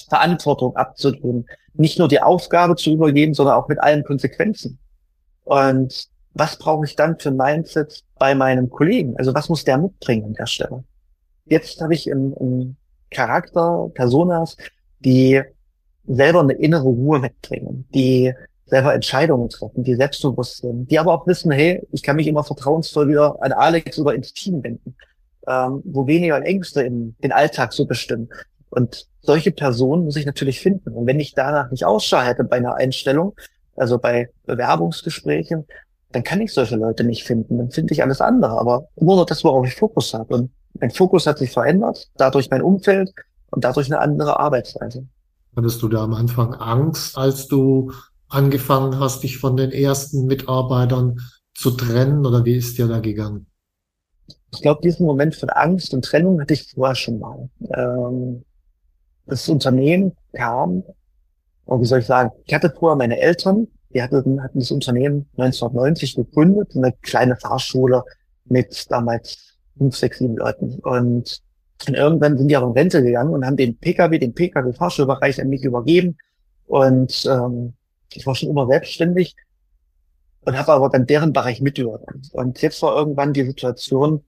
Verantwortung 0.09 0.75
abzugeben, 0.77 1.45
nicht 1.73 1.99
nur 1.99 2.07
die 2.07 2.21
Aufgabe 2.21 2.77
zu 2.77 2.91
übergeben, 2.91 3.33
sondern 3.33 3.55
auch 3.55 3.67
mit 3.67 3.79
allen 3.79 4.05
Konsequenzen. 4.05 4.79
Und 5.43 6.07
was 6.33 6.57
brauche 6.57 6.85
ich 6.85 6.95
dann 6.95 7.19
für 7.19 7.29
ein 7.29 7.37
Mindset 7.37 8.03
bei 8.17 8.33
meinem 8.33 8.69
Kollegen? 8.69 9.17
Also 9.17 9.33
was 9.33 9.49
muss 9.49 9.65
der 9.65 9.77
mitbringen 9.77 10.25
an 10.25 10.33
der 10.33 10.45
Stelle? 10.45 10.83
Jetzt 11.49 11.81
habe 11.81 11.93
ich 11.93 12.07
im, 12.07 12.33
im 12.39 12.75
Charakter 13.09 13.89
Personas, 13.93 14.57
die 14.99 15.41
selber 16.07 16.41
eine 16.41 16.53
innere 16.53 16.83
Ruhe 16.83 17.19
mitbringen, 17.19 17.87
die 17.93 18.33
selber 18.65 18.93
Entscheidungen 18.93 19.49
treffen, 19.49 19.83
die 19.83 19.95
selbstbewusst 19.95 20.57
sind, 20.57 20.91
die 20.91 20.99
aber 20.99 21.13
auch 21.13 21.25
wissen, 21.27 21.51
hey, 21.51 21.85
ich 21.91 22.03
kann 22.03 22.17
mich 22.17 22.27
immer 22.27 22.43
vertrauensvoll 22.43 23.07
wieder 23.07 23.41
an 23.41 23.53
Alex 23.53 23.97
oder 23.97 24.13
ins 24.13 24.33
Team 24.33 24.63
wenden, 24.63 24.95
ähm, 25.47 25.81
wo 25.85 26.05
weniger 26.05 26.41
Ängste 26.43 26.81
in 26.81 27.15
den 27.23 27.31
Alltag 27.31 27.73
so 27.73 27.85
bestimmen. 27.85 28.29
Und 28.69 29.07
solche 29.21 29.51
Personen 29.51 30.03
muss 30.03 30.17
ich 30.17 30.25
natürlich 30.25 30.59
finden. 30.59 30.91
Und 30.91 31.05
wenn 31.05 31.19
ich 31.19 31.33
danach 31.33 31.71
nicht 31.71 31.85
Ausschau 31.85 32.19
hätte 32.19 32.43
bei 32.43 32.57
einer 32.57 32.75
Einstellung, 32.75 33.33
also 33.75 33.97
bei 33.97 34.29
Bewerbungsgesprächen, 34.45 35.65
dann 36.11 36.23
kann 36.23 36.41
ich 36.41 36.53
solche 36.53 36.75
Leute 36.75 37.03
nicht 37.03 37.23
finden. 37.23 37.57
Dann 37.57 37.71
finde 37.71 37.93
ich 37.93 38.03
alles 38.03 38.19
andere. 38.21 38.59
Aber 38.59 38.87
nur 38.99 39.15
noch 39.15 39.25
das, 39.25 39.43
worauf 39.43 39.65
ich 39.65 39.75
Fokus 39.75 40.13
habe. 40.13 40.35
Und 40.35 40.51
mein 40.73 40.91
Fokus 40.91 41.27
hat 41.27 41.37
sich 41.37 41.51
verändert, 41.51 42.09
dadurch 42.17 42.49
mein 42.49 42.61
Umfeld 42.61 43.11
und 43.51 43.63
dadurch 43.63 43.87
eine 43.87 43.99
andere 43.99 44.39
Arbeitsweise. 44.39 45.07
Hattest 45.55 45.81
du 45.81 45.87
da 45.87 46.03
am 46.03 46.13
Anfang 46.13 46.53
Angst, 46.53 47.17
als 47.17 47.47
du 47.47 47.91
angefangen 48.29 48.99
hast, 48.99 49.23
dich 49.23 49.37
von 49.37 49.57
den 49.57 49.71
ersten 49.71 50.25
Mitarbeitern 50.25 51.19
zu 51.55 51.71
trennen 51.71 52.25
oder 52.25 52.45
wie 52.45 52.55
ist 52.55 52.77
dir 52.77 52.87
da 52.87 52.99
gegangen? 52.99 53.47
Ich 54.53 54.61
glaube, 54.61 54.81
diesen 54.81 55.05
Moment 55.05 55.35
von 55.35 55.49
Angst 55.49 55.93
und 55.93 56.05
Trennung 56.05 56.39
hatte 56.39 56.53
ich 56.53 56.71
vorher 56.71 56.95
schon 56.95 57.19
mal. 57.19 57.49
Ähm, 57.73 58.43
das 59.25 59.49
Unternehmen 59.49 60.15
kam, 60.33 60.83
und 61.65 61.81
wie 61.81 61.85
soll 61.85 61.99
ich 61.99 62.05
sagen, 62.05 62.31
ich 62.45 62.53
hatte 62.53 62.73
vorher 62.77 62.95
meine 62.95 63.19
Eltern, 63.19 63.67
die 63.93 64.01
hatten, 64.01 64.41
hatten 64.41 64.59
das 64.59 64.71
Unternehmen 64.71 65.27
1990 65.37 66.15
gegründet, 66.15 66.71
eine 66.75 66.93
kleine 67.01 67.35
Fahrschule 67.35 68.03
mit 68.45 68.85
damals 68.89 69.56
fünf, 69.77 69.95
sechs, 69.95 70.19
sieben 70.19 70.37
Leuten. 70.37 70.79
Und 70.79 71.41
und 71.85 71.93
irgendwann 71.93 72.37
sind 72.37 72.47
die 72.47 72.57
auch 72.57 72.67
in 72.67 72.71
Rente 72.71 73.03
gegangen 73.03 73.33
und 73.33 73.45
haben 73.45 73.57
den 73.57 73.77
Pkw, 73.77 74.17
den 74.17 74.33
Pkw-Fahrschulbereich 74.33 75.39
an 75.39 75.49
mich 75.49 75.63
übergeben. 75.63 76.17
Und 76.65 77.25
ähm, 77.29 77.73
ich 78.13 78.25
war 78.25 78.35
schon 78.35 78.49
immer 78.49 78.67
selbstständig 78.67 79.35
und 80.41 80.57
habe 80.57 80.73
aber 80.73 80.89
dann 80.89 81.05
deren 81.05 81.33
Bereich 81.33 81.61
mit 81.61 81.77
übernommen. 81.77 82.23
Und 82.31 82.61
jetzt 82.61 82.81
war 82.81 82.95
irgendwann 82.95 83.33
die 83.33 83.45
Situation, 83.45 84.23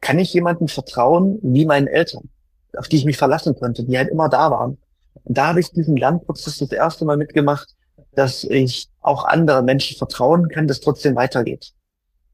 kann 0.00 0.18
ich 0.18 0.32
jemandem 0.34 0.68
vertrauen 0.68 1.38
wie 1.42 1.64
meinen 1.64 1.86
Eltern, 1.86 2.28
auf 2.76 2.88
die 2.88 2.96
ich 2.96 3.04
mich 3.04 3.18
verlassen 3.18 3.54
konnte, 3.54 3.84
die 3.84 3.96
halt 3.96 4.08
immer 4.08 4.28
da 4.28 4.50
waren. 4.50 4.78
Und 5.24 5.38
da 5.38 5.48
habe 5.48 5.60
ich 5.60 5.70
diesen 5.70 5.96
Lernprozess 5.96 6.58
das 6.58 6.72
erste 6.72 7.04
Mal 7.04 7.16
mitgemacht, 7.16 7.68
dass 8.14 8.44
ich 8.44 8.88
auch 9.00 9.24
anderen 9.24 9.64
Menschen 9.64 9.96
vertrauen 9.96 10.48
kann, 10.48 10.66
dass 10.66 10.80
trotzdem 10.80 11.14
weitergeht. 11.14 11.72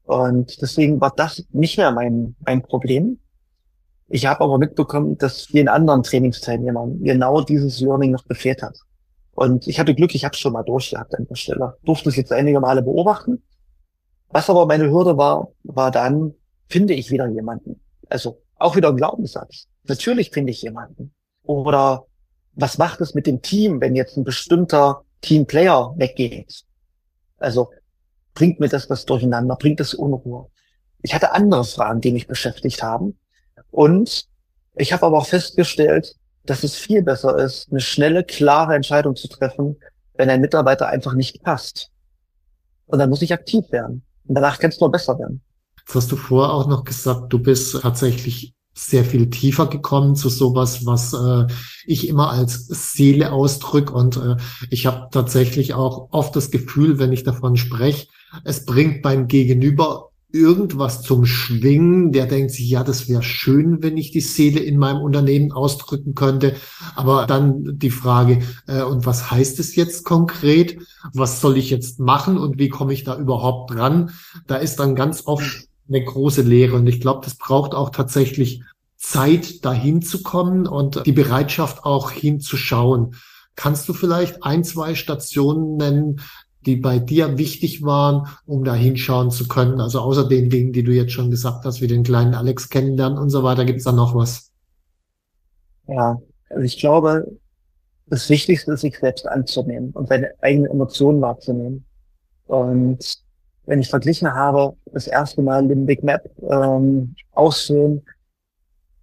Und 0.07 0.61
deswegen 0.61 0.99
war 0.99 1.13
das 1.15 1.45
nicht 1.51 1.77
mehr 1.77 1.91
mein, 1.91 2.35
mein 2.39 2.63
Problem, 2.63 3.19
ich 4.09 4.25
habe 4.25 4.41
aber 4.41 4.57
mitbekommen, 4.57 5.17
dass 5.17 5.43
vielen 5.43 5.67
anderen 5.67 6.01
Trainingsteilnehmern 6.03 7.03
genau 7.03 7.41
dieses 7.41 7.81
Learning 7.81 8.11
noch 8.11 8.25
gefehlt 8.25 8.63
hat. 8.63 8.77
Und 9.31 9.67
ich 9.67 9.79
hatte 9.79 9.93
Glück, 9.93 10.15
ich 10.15 10.23
habe 10.23 10.33
es 10.33 10.39
schon 10.39 10.53
mal 10.53 10.63
durchgehabt 10.63 11.13
an 11.15 11.27
der 11.27 11.35
Stelle. 11.35 11.77
Durfte 11.83 12.09
es 12.09 12.15
jetzt 12.15 12.31
einige 12.31 12.59
Male 12.59 12.81
beobachten. 12.81 13.43
Was 14.29 14.49
aber 14.49 14.65
meine 14.65 14.89
Hürde 14.89 15.17
war, 15.17 15.49
war 15.63 15.91
dann, 15.91 16.33
finde 16.69 16.93
ich 16.93 17.11
wieder 17.11 17.27
jemanden. 17.27 17.81
Also 18.09 18.41
auch 18.55 18.75
wieder 18.75 18.89
ein 18.89 18.97
Glaubenssatz. 18.97 19.67
Natürlich 19.87 20.31
finde 20.31 20.51
ich 20.51 20.61
jemanden. 20.61 21.13
Oder 21.43 22.05
was 22.53 22.77
macht 22.77 23.01
es 23.01 23.13
mit 23.13 23.27
dem 23.27 23.41
Team, 23.41 23.81
wenn 23.81 23.95
jetzt 23.95 24.17
ein 24.17 24.23
bestimmter 24.23 25.01
Teamplayer 25.21 25.93
weggeht? 25.97 26.63
Also 27.37 27.69
bringt 28.37 28.59
mir 28.59 28.69
das 28.69 28.87
was 28.87 29.05
durcheinander, 29.05 29.55
bringt 29.55 29.79
das 29.79 29.95
Unruhe? 29.95 30.47
Ich 31.01 31.15
hatte 31.15 31.33
andere 31.33 31.63
Fragen, 31.63 32.01
die 32.01 32.11
mich 32.11 32.27
beschäftigt 32.27 32.83
haben. 32.83 33.17
Und 33.71 34.27
ich 34.75 34.93
habe 34.93 35.07
aber 35.07 35.17
auch 35.17 35.25
festgestellt, 35.25 36.13
dass 36.45 36.63
es 36.63 36.75
viel 36.75 37.01
besser 37.01 37.35
ist, 37.39 37.71
eine 37.71 37.79
schnelle, 37.79 38.23
klare 38.23 38.75
Entscheidung 38.75 39.15
zu 39.15 39.27
treffen, 39.27 39.77
wenn 40.13 40.29
ein 40.29 40.39
Mitarbeiter 40.39 40.87
einfach 40.87 41.13
nicht 41.13 41.41
passt. 41.41 41.89
Und 42.85 42.99
dann 42.99 43.09
muss 43.09 43.23
ich 43.23 43.33
aktiv 43.33 43.65
werden. 43.71 44.05
Und 44.27 44.35
danach 44.35 44.59
kann 44.59 44.69
es 44.69 44.79
nur 44.79 44.91
besser 44.91 45.17
werden. 45.17 45.41
Jetzt 45.79 45.95
hast 45.95 46.11
du 46.11 46.15
vorher 46.15 46.53
auch 46.53 46.67
noch 46.67 46.83
gesagt, 46.83 47.33
du 47.33 47.39
bist 47.39 47.81
tatsächlich 47.81 48.53
sehr 48.75 49.03
viel 49.03 49.31
tiefer 49.31 49.65
gekommen 49.65 50.15
zu 50.15 50.29
sowas, 50.29 50.85
was 50.85 51.13
äh, 51.13 51.51
ich 51.87 52.07
immer 52.07 52.29
als 52.29 52.67
Seele 52.67 53.31
ausdrück. 53.31 53.89
Und 53.89 54.17
äh, 54.17 54.35
ich 54.69 54.85
habe 54.85 55.07
tatsächlich 55.11 55.73
auch 55.73 56.09
oft 56.11 56.35
das 56.35 56.51
Gefühl, 56.51 56.99
wenn 56.99 57.11
ich 57.11 57.23
davon 57.23 57.57
spreche, 57.57 58.05
es 58.43 58.65
bringt 58.65 59.01
beim 59.01 59.27
Gegenüber 59.27 60.11
irgendwas 60.31 61.01
zum 61.01 61.25
Schwingen, 61.25 62.11
der 62.11 62.25
denkt 62.25 62.51
sich, 62.51 62.69
ja, 62.69 62.83
das 62.83 63.07
wäre 63.07 63.23
schön, 63.23 63.81
wenn 63.81 63.97
ich 63.97 64.11
die 64.11 64.21
Seele 64.21 64.59
in 64.59 64.77
meinem 64.77 65.01
Unternehmen 65.01 65.51
ausdrücken 65.51 66.15
könnte. 66.15 66.55
Aber 66.95 67.25
dann 67.25 67.77
die 67.79 67.89
Frage, 67.89 68.39
äh, 68.67 68.83
und 68.83 69.05
was 69.05 69.31
heißt 69.31 69.59
es 69.59 69.75
jetzt 69.75 70.03
konkret? 70.03 70.79
Was 71.13 71.39
soll 71.39 71.57
ich 71.57 71.69
jetzt 71.69 71.99
machen 71.99 72.37
und 72.37 72.59
wie 72.59 72.69
komme 72.69 72.93
ich 72.93 73.03
da 73.03 73.17
überhaupt 73.17 73.71
dran? 73.71 74.11
Da 74.47 74.57
ist 74.57 74.77
dann 74.79 74.95
ganz 74.95 75.23
oft 75.25 75.67
eine 75.87 76.03
große 76.03 76.41
Lehre. 76.41 76.75
Und 76.75 76.87
ich 76.87 76.99
glaube, 76.99 77.21
das 77.23 77.35
braucht 77.35 77.73
auch 77.73 77.89
tatsächlich 77.89 78.63
Zeit, 78.97 79.63
dahin 79.63 80.01
zu 80.01 80.23
kommen 80.23 80.67
und 80.67 81.05
die 81.05 81.11
Bereitschaft 81.13 81.85
auch 81.85 82.11
hinzuschauen. 82.11 83.15
Kannst 83.55 83.87
du 83.87 83.93
vielleicht 83.93 84.43
ein, 84.43 84.63
zwei 84.63 84.93
Stationen 84.95 85.77
nennen, 85.77 86.21
die 86.67 86.75
bei 86.75 86.99
dir 86.99 87.37
wichtig 87.37 87.81
waren, 87.83 88.27
um 88.45 88.63
da 88.63 88.75
hinschauen 88.75 89.31
zu 89.31 89.47
können? 89.47 89.81
Also 89.81 90.01
außer 90.01 90.27
den 90.27 90.49
Dingen, 90.49 90.73
die 90.73 90.83
du 90.83 90.91
jetzt 90.91 91.13
schon 91.13 91.31
gesagt 91.31 91.65
hast, 91.65 91.81
wie 91.81 91.87
den 91.87 92.03
kleinen 92.03 92.35
Alex 92.35 92.69
kennenlernen 92.69 93.17
und 93.17 93.29
so 93.29 93.41
weiter, 93.41 93.65
gibt 93.65 93.79
es 93.79 93.85
da 93.85 93.93
noch 93.93 94.13
was? 94.13 94.51
Ja, 95.87 96.21
also 96.49 96.63
ich 96.63 96.77
glaube, 96.77 97.25
das 98.07 98.29
Wichtigste 98.29 98.73
ist, 98.73 98.81
sich 98.81 98.99
selbst 98.99 99.27
anzunehmen 99.27 99.91
und 99.91 100.09
seine 100.09 100.31
eigenen 100.41 100.69
Emotionen 100.69 101.21
wahrzunehmen. 101.21 101.85
Und 102.45 103.17
wenn 103.65 103.79
ich 103.79 103.89
verglichen 103.89 104.33
habe, 104.33 104.75
das 104.93 105.07
erste 105.07 105.41
Mal 105.41 105.67
den 105.67 105.85
Big 105.85 106.03
Map 106.03 106.29
ähm, 106.49 107.15
ausfüllen 107.31 108.03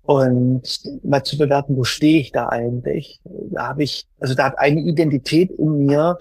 und 0.02 0.62
mal 1.02 1.22
zu 1.22 1.38
bewerten, 1.38 1.76
wo 1.76 1.84
stehe 1.84 2.20
ich 2.20 2.32
da 2.32 2.48
eigentlich? 2.50 3.20
Da 3.24 3.68
habe 3.68 3.82
ich, 3.82 4.06
also 4.20 4.34
da 4.34 4.44
hat 4.44 4.58
eine 4.58 4.80
Identität 4.80 5.50
in 5.50 5.86
mir 5.86 6.18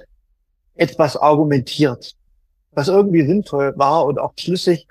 etwas 0.76 1.18
argumentiert, 1.18 2.16
was 2.72 2.88
irgendwie 2.88 3.26
sinnvoll 3.26 3.74
war 3.78 4.06
und 4.06 4.20
auch 4.20 4.34
schlüssig, 4.38 4.88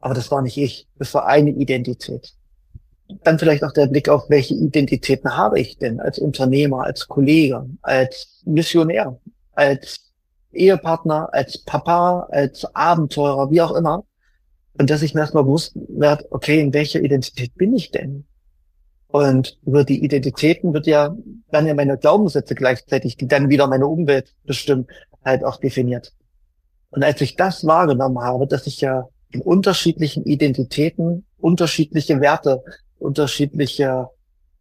aber 0.00 0.14
das 0.14 0.30
war 0.30 0.42
nicht 0.42 0.56
ich, 0.56 0.86
das 0.98 1.14
war 1.14 1.26
eine 1.26 1.50
Identität. 1.50 2.32
Dann 3.22 3.38
vielleicht 3.38 3.62
auch 3.62 3.72
der 3.72 3.86
Blick 3.86 4.08
auf, 4.08 4.28
welche 4.28 4.54
Identitäten 4.54 5.36
habe 5.36 5.60
ich 5.60 5.78
denn 5.78 6.00
als 6.00 6.18
Unternehmer, 6.18 6.84
als 6.84 7.06
Kollege, 7.06 7.68
als 7.82 8.42
Missionär, 8.44 9.18
als 9.52 10.12
Ehepartner, 10.52 11.28
als 11.32 11.58
Papa, 11.58 12.26
als 12.30 12.64
Abenteurer, 12.74 13.50
wie 13.50 13.60
auch 13.60 13.74
immer. 13.74 14.04
Und 14.78 14.90
dass 14.90 15.02
ich 15.02 15.14
mir 15.14 15.20
erstmal 15.20 15.44
bewusst 15.44 15.72
werde, 15.88 16.26
okay, 16.30 16.60
in 16.60 16.74
welcher 16.74 17.00
Identität 17.00 17.54
bin 17.54 17.74
ich 17.74 17.90
denn? 17.90 18.26
Und 19.16 19.58
über 19.64 19.82
die 19.82 20.04
Identitäten 20.04 20.74
wird 20.74 20.86
ja, 20.86 21.16
werden 21.50 21.66
ja 21.66 21.72
meine 21.72 21.96
Glaubenssätze 21.96 22.54
gleichzeitig, 22.54 23.16
die 23.16 23.26
dann 23.26 23.48
wieder 23.48 23.66
meine 23.66 23.86
Umwelt 23.86 24.34
bestimmen, 24.44 24.88
halt 25.24 25.42
auch 25.42 25.56
definiert. 25.56 26.12
Und 26.90 27.02
als 27.02 27.22
ich 27.22 27.34
das 27.34 27.66
wahrgenommen 27.66 28.20
habe, 28.20 28.46
dass 28.46 28.66
ich 28.66 28.82
ja 28.82 29.08
in 29.30 29.40
unterschiedlichen 29.40 30.24
Identitäten 30.24 31.24
unterschiedliche 31.38 32.20
Werte, 32.20 32.62
unterschiedliche 32.98 34.10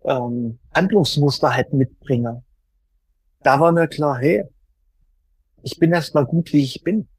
ähm, 0.06 0.58
Handlungsmuster 0.74 1.54
halt 1.54 1.74
mitbringe. 1.74 2.42
Da 3.44 3.60
war 3.60 3.74
mir 3.74 3.90
klar, 3.90 4.18
hey, 4.20 4.46
ich 5.64 5.78
bin 5.80 5.92
erstmal 5.92 6.26
gut, 6.26 6.54
wie 6.54 6.64
ich 6.64 6.82
bin. 6.82 7.10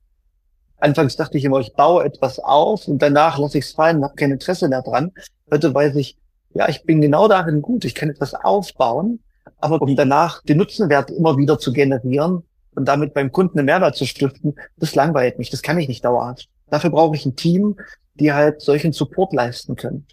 Anfangs 0.79 1.17
dachte 1.17 1.37
ich 1.37 1.45
immer, 1.45 1.61
ich 1.61 1.75
baue 1.75 2.03
etwas 2.03 2.39
auf 2.39 2.89
und 2.89 3.03
danach 3.03 3.37
lasse 3.37 3.59
ich 3.59 3.67
es 3.67 3.73
fallen, 3.73 4.03
habe 4.03 4.15
kein 4.15 4.31
Interesse 4.31 4.71
mehr 4.71 4.81
dran. 4.81 5.13
Heute 5.51 5.75
weiß 5.75 5.97
ich, 5.97 6.17
ja, 6.57 6.69
ich 6.69 6.85
bin 6.85 7.01
genau 7.01 7.29
darin 7.29 7.63
gut, 7.63 7.85
ich 7.85 7.95
kann 7.95 8.11
etwas 8.11 8.35
aufbauen, 8.35 9.21
aber 9.59 9.81
um 9.81 9.95
danach 9.97 10.43
den 10.43 10.59
Nutzenwert 10.59 11.11
immer 11.11 11.37
wieder 11.37 11.59
zu 11.59 11.73
generieren 11.73 12.43
und 12.75 12.87
damit 12.87 13.15
beim 13.15 13.33
Kunden 13.33 13.59
einen 13.59 13.67
Mehrwert 13.67 13.97
zu 13.97 14.07
stiften, 14.07 14.55
das 14.77 14.95
langweilt 14.95 15.39
mich, 15.39 15.51
das 15.51 15.63
kann 15.63 15.79
ich 15.79 15.89
nicht 15.89 16.05
dauerhaft. 16.05 16.49
Dafür 16.69 16.91
brauche 16.91 17.17
ich 17.17 17.27
ein 17.27 17.37
Team, 17.37 17.77
die 18.15 18.33
halt 18.33 18.61
solchen 18.61 18.93
Support 18.93 19.33
leisten 19.33 19.77
können. 19.77 20.07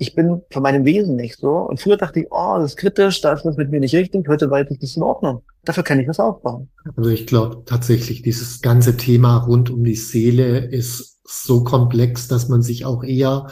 Ich 0.00 0.14
bin 0.14 0.42
von 0.50 0.62
meinem 0.62 0.84
Wesen 0.84 1.16
nicht 1.16 1.38
so. 1.38 1.50
Und 1.50 1.80
früher 1.80 1.96
dachte 1.96 2.20
ich, 2.20 2.26
oh, 2.30 2.54
das 2.58 2.72
ist 2.72 2.76
kritisch, 2.76 3.20
da 3.20 3.32
ist 3.32 3.44
was 3.44 3.56
mit 3.56 3.70
mir 3.70 3.80
nicht 3.80 3.96
richtig. 3.96 4.28
Heute 4.28 4.48
weiß 4.48 4.68
ich, 4.70 4.78
das 4.78 4.90
ist 4.90 4.96
in 4.96 5.02
Ordnung. 5.02 5.42
Dafür 5.64 5.82
kann 5.82 5.98
ich 5.98 6.06
was 6.06 6.20
aufbauen. 6.20 6.68
Also 6.96 7.10
ich 7.10 7.26
glaube 7.26 7.64
tatsächlich, 7.66 8.22
dieses 8.22 8.62
ganze 8.62 8.96
Thema 8.96 9.38
rund 9.38 9.70
um 9.70 9.82
die 9.82 9.96
Seele 9.96 10.58
ist 10.58 11.18
so 11.24 11.64
komplex, 11.64 12.28
dass 12.28 12.48
man 12.48 12.62
sich 12.62 12.84
auch 12.84 13.02
eher 13.02 13.48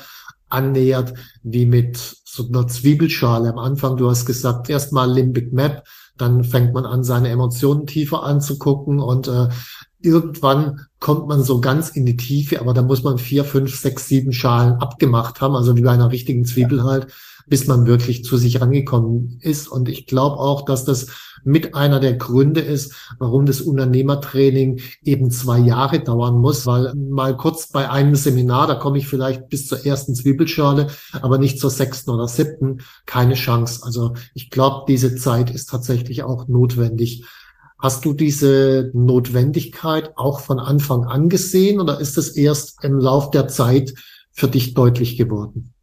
annähert 0.48 1.14
wie 1.42 1.66
mit 1.66 1.96
so 2.36 2.48
einer 2.48 2.68
Zwiebelschale. 2.68 3.48
Am 3.48 3.58
Anfang, 3.58 3.96
du 3.96 4.08
hast 4.08 4.26
gesagt, 4.26 4.68
erstmal 4.68 5.10
Limbic 5.10 5.52
Map, 5.52 5.84
dann 6.16 6.44
fängt 6.44 6.74
man 6.74 6.84
an, 6.84 7.04
seine 7.04 7.28
Emotionen 7.28 7.86
tiefer 7.86 8.22
anzugucken 8.22 9.00
und 9.00 9.28
äh, 9.28 9.48
irgendwann 10.00 10.86
kommt 11.00 11.28
man 11.28 11.42
so 11.42 11.60
ganz 11.60 11.90
in 11.90 12.06
die 12.06 12.16
Tiefe, 12.16 12.60
aber 12.60 12.74
da 12.74 12.82
muss 12.82 13.02
man 13.02 13.18
vier, 13.18 13.44
fünf, 13.44 13.74
sechs, 13.76 14.08
sieben 14.08 14.32
Schalen 14.32 14.74
abgemacht 14.74 15.40
haben, 15.40 15.54
also 15.54 15.76
wie 15.76 15.82
bei 15.82 15.90
einer 15.90 16.12
richtigen 16.12 16.44
Zwiebel 16.44 16.84
halt, 16.84 17.08
bis 17.46 17.66
man 17.66 17.86
wirklich 17.86 18.24
zu 18.24 18.36
sich 18.36 18.60
rangekommen 18.60 19.38
ist. 19.40 19.68
Und 19.68 19.88
ich 19.88 20.06
glaube 20.06 20.38
auch, 20.38 20.64
dass 20.64 20.84
das 20.84 21.06
mit 21.44 21.74
einer 21.74 22.00
der 22.00 22.14
Gründe 22.14 22.60
ist, 22.60 22.92
warum 23.18 23.46
das 23.46 23.60
Unternehmertraining 23.60 24.80
eben 25.04 25.30
zwei 25.30 25.58
Jahre 25.60 26.00
dauern 26.00 26.38
muss, 26.38 26.66
weil 26.66 26.92
mal 26.94 27.36
kurz 27.36 27.68
bei 27.68 27.88
einem 27.88 28.16
Seminar, 28.16 28.66
da 28.66 28.74
komme 28.74 28.98
ich 28.98 29.06
vielleicht 29.06 29.48
bis 29.48 29.68
zur 29.68 29.86
ersten 29.86 30.14
Zwiebelschale, 30.16 30.88
aber 31.12 31.38
nicht 31.38 31.60
zur 31.60 31.70
sechsten 31.70 32.10
oder 32.10 32.26
siebten, 32.26 32.78
keine 33.06 33.34
Chance. 33.34 33.82
Also 33.84 34.14
ich 34.34 34.50
glaube, 34.50 34.86
diese 34.88 35.14
Zeit 35.14 35.54
ist 35.54 35.70
tatsächlich 35.70 36.24
auch 36.24 36.48
notwendig. 36.48 37.24
Hast 37.78 38.04
du 38.04 38.12
diese 38.12 38.90
Notwendigkeit 38.92 40.16
auch 40.16 40.40
von 40.40 40.58
Anfang 40.58 41.04
an 41.04 41.28
gesehen 41.28 41.80
oder 41.80 42.00
ist 42.00 42.18
es 42.18 42.30
erst 42.30 42.82
im 42.82 42.98
Lauf 42.98 43.30
der 43.30 43.46
Zeit 43.46 43.94
für 44.32 44.48
dich 44.48 44.74
deutlich 44.74 45.16
geworden? 45.16 45.75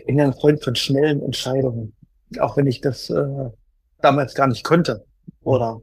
Ich 0.00 0.06
bin 0.06 0.20
ein 0.20 0.32
Freund 0.32 0.62
von 0.62 0.74
schnellen 0.74 1.22
Entscheidungen, 1.22 1.94
auch 2.38 2.56
wenn 2.56 2.66
ich 2.66 2.80
das 2.80 3.10
äh, 3.10 3.50
damals 4.00 4.34
gar 4.34 4.46
nicht 4.46 4.64
konnte. 4.64 5.04
Oder 5.42 5.80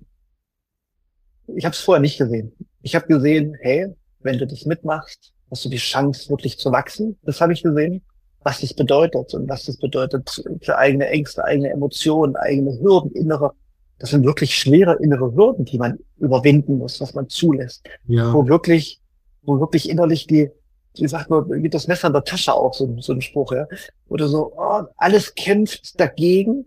ich 1.55 1.65
habe 1.65 1.73
es 1.73 1.79
vorher 1.79 2.01
nicht 2.01 2.17
gesehen. 2.17 2.53
Ich 2.81 2.95
habe 2.95 3.07
gesehen, 3.07 3.55
hey, 3.61 3.93
wenn 4.19 4.37
du 4.37 4.47
das 4.47 4.65
mitmachst, 4.65 5.33
hast 5.51 5.65
du 5.65 5.69
die 5.69 5.77
Chance, 5.77 6.29
wirklich 6.29 6.57
zu 6.57 6.71
wachsen. 6.71 7.17
Das 7.23 7.39
habe 7.41 7.53
ich 7.53 7.63
gesehen, 7.63 8.01
was 8.41 8.61
das 8.61 8.73
bedeutet 8.73 9.33
und 9.33 9.47
was 9.47 9.65
das 9.65 9.77
bedeutet 9.77 10.43
für 10.61 10.77
eigene 10.77 11.07
Ängste, 11.07 11.43
eigene 11.43 11.69
Emotionen, 11.69 12.35
eigene 12.35 12.79
Hürden, 12.79 13.11
innere 13.11 13.53
das 13.99 14.11
sind 14.11 14.25
wirklich 14.25 14.55
schwere 14.55 14.97
innere 15.01 15.33
Hürden, 15.33 15.65
die 15.65 15.77
man 15.77 15.97
überwinden 16.17 16.77
muss, 16.77 17.01
was 17.01 17.13
man 17.13 17.29
zulässt. 17.29 17.87
Ja. 18.07 18.31
Wo 18.33 18.47
wirklich, 18.47 19.01
wo 19.41 19.59
wirklich 19.59 19.89
innerlich 19.89 20.27
die, 20.27 20.51
wie 21.01 21.07
sagt 21.07 21.29
man, 21.29 21.49
wie 21.49 21.69
das 21.69 21.87
Messer 21.87 22.07
in 22.07 22.13
der 22.13 22.23
Tasche 22.23 22.53
auch, 22.53 22.73
so, 22.73 22.99
so 22.99 23.13
ein 23.13 23.21
Spruch, 23.21 23.51
ja. 23.51 23.67
Oder 24.07 24.27
so, 24.27 24.53
oh, 24.55 24.83
alles 24.97 25.35
kämpft 25.35 25.99
dagegen. 25.99 26.65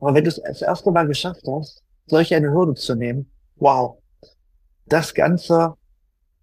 Aber 0.00 0.14
wenn 0.14 0.24
du 0.24 0.30
es 0.30 0.40
das 0.42 0.62
erste 0.62 0.90
Mal 0.90 1.06
geschafft 1.06 1.42
hast, 1.46 1.82
solche 2.06 2.36
eine 2.36 2.52
Hürde 2.52 2.74
zu 2.74 2.94
nehmen, 2.94 3.30
wow. 3.56 3.98
Das 4.86 5.14
Ganze 5.14 5.74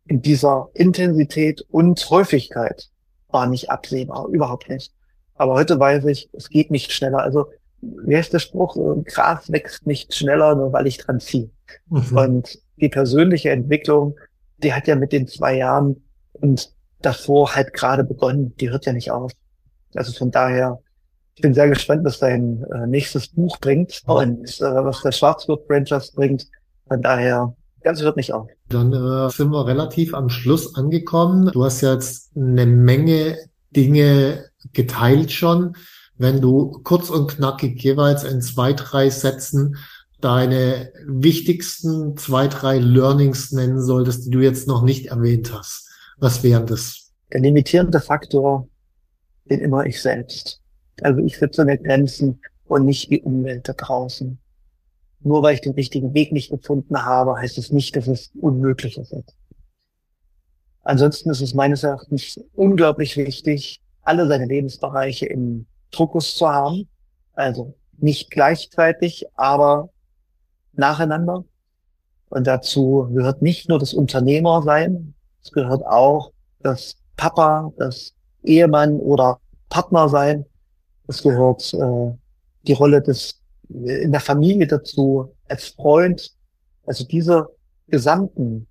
in 0.06 0.22
dieser 0.22 0.70
Intensität 0.74 1.62
und 1.70 2.10
Häufigkeit 2.10 2.90
war 3.30 3.48
nicht 3.48 3.70
absehbar, 3.70 4.28
überhaupt 4.28 4.70
nicht. 4.70 4.94
Aber 5.36 5.54
heute 5.54 5.80
weiß 5.80 6.06
ich, 6.06 6.30
es 6.34 6.50
geht 6.50 6.72
nicht 6.72 6.92
schneller. 6.92 7.20
Also 7.20 7.48
wie 7.82 8.16
heißt 8.16 8.34
der 8.34 8.40
Spruch, 8.40 8.78
Gras 9.06 9.52
wächst 9.52 9.86
nicht 9.88 10.14
schneller, 10.14 10.56
nur 10.56 10.74
weil 10.74 10.88
ich 10.88 10.98
dran 10.98 11.20
ziehe. 11.20 11.50
Mhm. 11.90 12.18
Und 12.18 12.60
die 12.78 12.90
persönliche 12.90 13.50
Entwicklung, 13.50 14.18
die 14.58 14.74
hat 14.74 14.88
ja 14.88 14.96
mit 14.96 15.12
den 15.12 15.28
zwei 15.28 15.58
Jahren 15.58 16.04
und 16.34 16.73
davor 17.06 17.56
halt 17.56 17.74
gerade 17.74 18.04
begonnen, 18.04 18.56
die 18.60 18.70
hört 18.70 18.86
ja 18.86 18.94
nicht 18.94 19.12
auf. 19.12 19.32
Also 19.96 20.12
von 20.14 20.32
daher, 20.32 20.80
ich 21.36 21.42
bin 21.42 21.54
sehr 21.54 21.70
gespannt, 21.70 22.04
was 22.04 22.20
dein 22.20 22.64
äh, 22.74 22.88
nächstes 22.88 23.28
Buch 23.28 23.58
bringt 23.60 24.02
und 24.06 24.62
äh, 24.62 24.84
was 24.84 25.02
der 25.02 25.12
Schwarzgurt 25.12 25.66
Rangers 25.70 26.12
bringt. 26.12 26.48
Von 26.88 27.02
daher, 27.02 27.56
ganz 27.82 28.02
hört 28.02 28.18
nicht 28.18 28.34
auf. 28.34 28.48
Dann 28.70 28.92
äh, 28.94 29.30
sind 29.30 29.52
wir 29.52 29.68
relativ 29.68 30.14
am 30.14 30.30
Schluss 30.30 30.76
angekommen. 30.76 31.52
Du 31.54 31.64
hast 31.64 31.82
jetzt 31.82 32.36
eine 32.36 32.66
Menge 32.66 33.38
Dinge 33.76 34.46
geteilt 34.74 35.32
schon 35.32 35.76
wenn 36.18 36.42
du 36.42 36.80
kurz 36.84 37.10
und 37.10 37.28
knackig 37.28 37.82
jeweils 37.84 38.24
in 38.24 38.42
zwei, 38.42 38.74
drei 38.74 39.10
Sätzen 39.10 39.78
deine 40.22 40.92
wichtigsten 41.06 42.16
zwei, 42.18 42.48
drei 42.48 42.78
Learnings 42.78 43.52
nennen 43.52 43.82
solltest, 43.82 44.26
die 44.26 44.30
du 44.30 44.40
jetzt 44.40 44.68
noch 44.68 44.84
nicht 44.84 45.08
erwähnt 45.08 45.52
hast. 45.54 45.90
Was 46.24 46.42
wären 46.42 46.66
das? 46.66 47.12
Der 47.34 47.42
limitierende 47.42 48.00
Faktor 48.00 48.70
bin 49.44 49.60
immer 49.60 49.86
ich 49.86 50.02
selbst. 50.02 50.62
Also 51.02 51.20
ich 51.20 51.38
setze 51.38 51.66
mir 51.66 51.78
Grenzen 51.78 52.40
und 52.64 52.86
nicht 52.86 53.12
die 53.12 53.22
Umwelt 53.22 53.68
da 53.68 53.74
draußen. 53.74 54.40
Nur 55.20 55.44
weil 55.44 55.56
ich 55.56 55.60
den 55.60 55.74
richtigen 55.74 56.14
Weg 56.14 56.32
nicht 56.32 56.50
gefunden 56.50 57.04
habe, 57.04 57.36
heißt 57.36 57.58
es 57.58 57.74
nicht, 57.74 57.98
dass 57.98 58.08
es 58.08 58.32
unmöglich 58.40 58.98
ist. 58.98 59.14
Ansonsten 60.84 61.30
ist 61.30 61.42
es 61.42 61.54
meines 61.54 61.84
Erachtens 61.84 62.40
unglaublich 62.54 63.18
wichtig, 63.18 63.82
alle 64.04 64.26
seine 64.26 64.46
Lebensbereiche 64.46 65.26
im 65.26 65.66
Fokus 65.92 66.36
zu 66.36 66.48
haben. 66.48 66.88
Also 67.34 67.76
nicht 67.98 68.32
gleichzeitig, 68.32 69.26
aber 69.34 69.90
nacheinander. 70.72 71.44
Und 72.30 72.48
dazu 72.48 73.10
gehört 73.14 73.42
nicht 73.42 73.68
nur 73.68 73.78
das 73.78 73.94
Unternehmer 73.94 74.62
sein, 74.62 75.16
es 75.44 75.52
gehört 75.52 75.86
auch 75.86 76.32
das 76.62 76.96
Papa, 77.18 77.72
das 77.78 78.14
Ehemann 78.44 78.98
oder 79.00 79.40
Partner 79.70 80.10
sein. 80.10 80.46
Es 81.08 81.22
gehört 81.22 81.74
äh, 81.74 82.12
die 82.64 82.74
Rolle 82.74 83.02
des 83.02 83.40
in 83.70 84.12
der 84.12 84.22
Familie 84.22 84.68
dazu, 84.68 85.34
als 85.48 85.70
Freund. 85.70 86.32
Also 86.86 87.06
diese 87.06 87.48
gesamten 87.88 88.68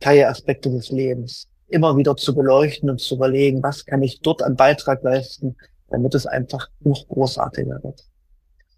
Teilaspekte 0.00 0.70
des 0.70 0.90
Lebens 0.90 1.48
immer 1.68 1.96
wieder 1.96 2.16
zu 2.16 2.34
beleuchten 2.34 2.90
und 2.90 3.00
zu 3.00 3.16
überlegen, 3.16 3.62
was 3.62 3.84
kann 3.84 4.02
ich 4.02 4.20
dort 4.20 4.42
an 4.42 4.56
Beitrag 4.56 5.02
leisten, 5.02 5.56
damit 5.88 6.14
es 6.14 6.26
einfach 6.26 6.68
noch 6.80 7.06
großartiger 7.08 7.82
wird. 7.82 8.04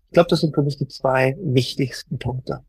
Ich 0.07 0.13
glaube, 0.13 0.29
das 0.31 0.41
sind 0.41 0.55
für 0.55 0.63
mich 0.63 0.79
die 0.79 0.89
zwei 0.89 1.37
wichtigsten 1.41 2.19
Punkte. 2.19 2.61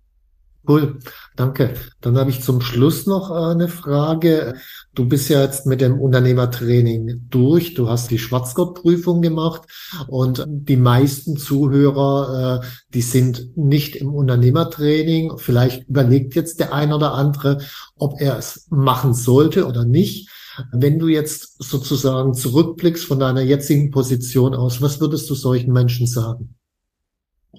Cool, 0.70 1.00
danke. 1.36 1.74
Dann 2.00 2.16
habe 2.20 2.30
ich 2.30 2.44
zum 2.44 2.62
Schluss 2.62 3.08
noch 3.08 3.32
äh, 3.32 3.54
eine 3.54 3.70
Frage. 3.70 4.54
Du 4.94 5.10
bist 5.10 5.28
ja 5.28 5.42
jetzt 5.42 5.66
mit 5.66 5.82
dem 5.82 6.00
Unternehmertraining 6.00 7.26
durch. 7.28 7.74
Du 7.74 7.90
hast 7.90 8.12
die 8.12 8.20
Schwarzgurt-Prüfung 8.20 9.24
gemacht 9.24 9.64
und 10.08 10.46
die 10.48 10.78
meisten 10.78 11.38
Zuhörer, 11.38 12.62
äh, 12.62 12.68
die 12.94 13.02
sind 13.02 13.58
nicht 13.58 13.96
im 13.96 14.14
Unternehmertraining. 14.14 15.40
Vielleicht 15.40 15.90
überlegt 15.90 16.36
jetzt 16.36 16.60
der 16.60 16.72
ein 16.72 16.94
oder 16.94 17.16
andere, 17.16 17.58
ob 17.96 18.22
er 18.22 18.38
es 18.38 18.68
machen 18.70 19.16
sollte 19.16 19.66
oder 19.66 19.86
nicht. 19.86 20.30
Wenn 20.72 21.00
du 21.00 21.08
jetzt 21.08 21.64
sozusagen 21.64 22.36
zurückblickst 22.36 23.06
von 23.06 23.20
deiner 23.20 23.42
jetzigen 23.42 23.90
Position 23.90 24.54
aus, 24.54 24.84
was 24.84 25.02
würdest 25.02 25.28
du 25.32 25.34
solchen 25.34 25.74
Menschen 25.74 26.06
sagen? 26.06 26.54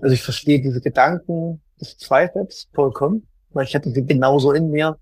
Also 0.00 0.14
ich 0.14 0.22
verstehe 0.22 0.62
diese 0.62 0.80
Gedanken 0.80 1.60
des 1.80 1.98
Zweifels 1.98 2.68
vollkommen, 2.72 3.26
weil 3.50 3.64
ich 3.64 3.74
hatte 3.74 3.90
sie 3.90 4.04
genauso 4.04 4.52
in 4.52 4.70
mir. 4.70 4.98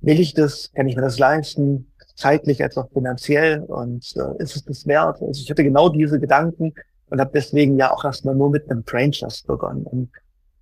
Will 0.00 0.20
ich 0.20 0.34
das? 0.34 0.70
Kann 0.74 0.88
ich 0.88 0.96
mir 0.96 1.02
das 1.02 1.18
leisten? 1.18 1.92
Zeitlich 2.14 2.62
als 2.62 2.76
auch 2.76 2.90
finanziell? 2.92 3.60
Und 3.60 4.04
äh, 4.16 4.42
ist 4.42 4.56
es 4.56 4.64
das 4.64 4.86
wert? 4.86 5.22
Also 5.22 5.42
ich 5.42 5.50
hatte 5.50 5.64
genau 5.64 5.88
diese 5.88 6.20
Gedanken 6.20 6.74
und 7.06 7.20
habe 7.20 7.30
deswegen 7.34 7.76
ja 7.76 7.92
auch 7.92 8.04
erstmal 8.04 8.34
nur 8.34 8.50
mit 8.50 8.70
einem 8.70 8.82
Brain 8.82 9.12
begonnen. 9.46 9.84
Und 9.84 10.10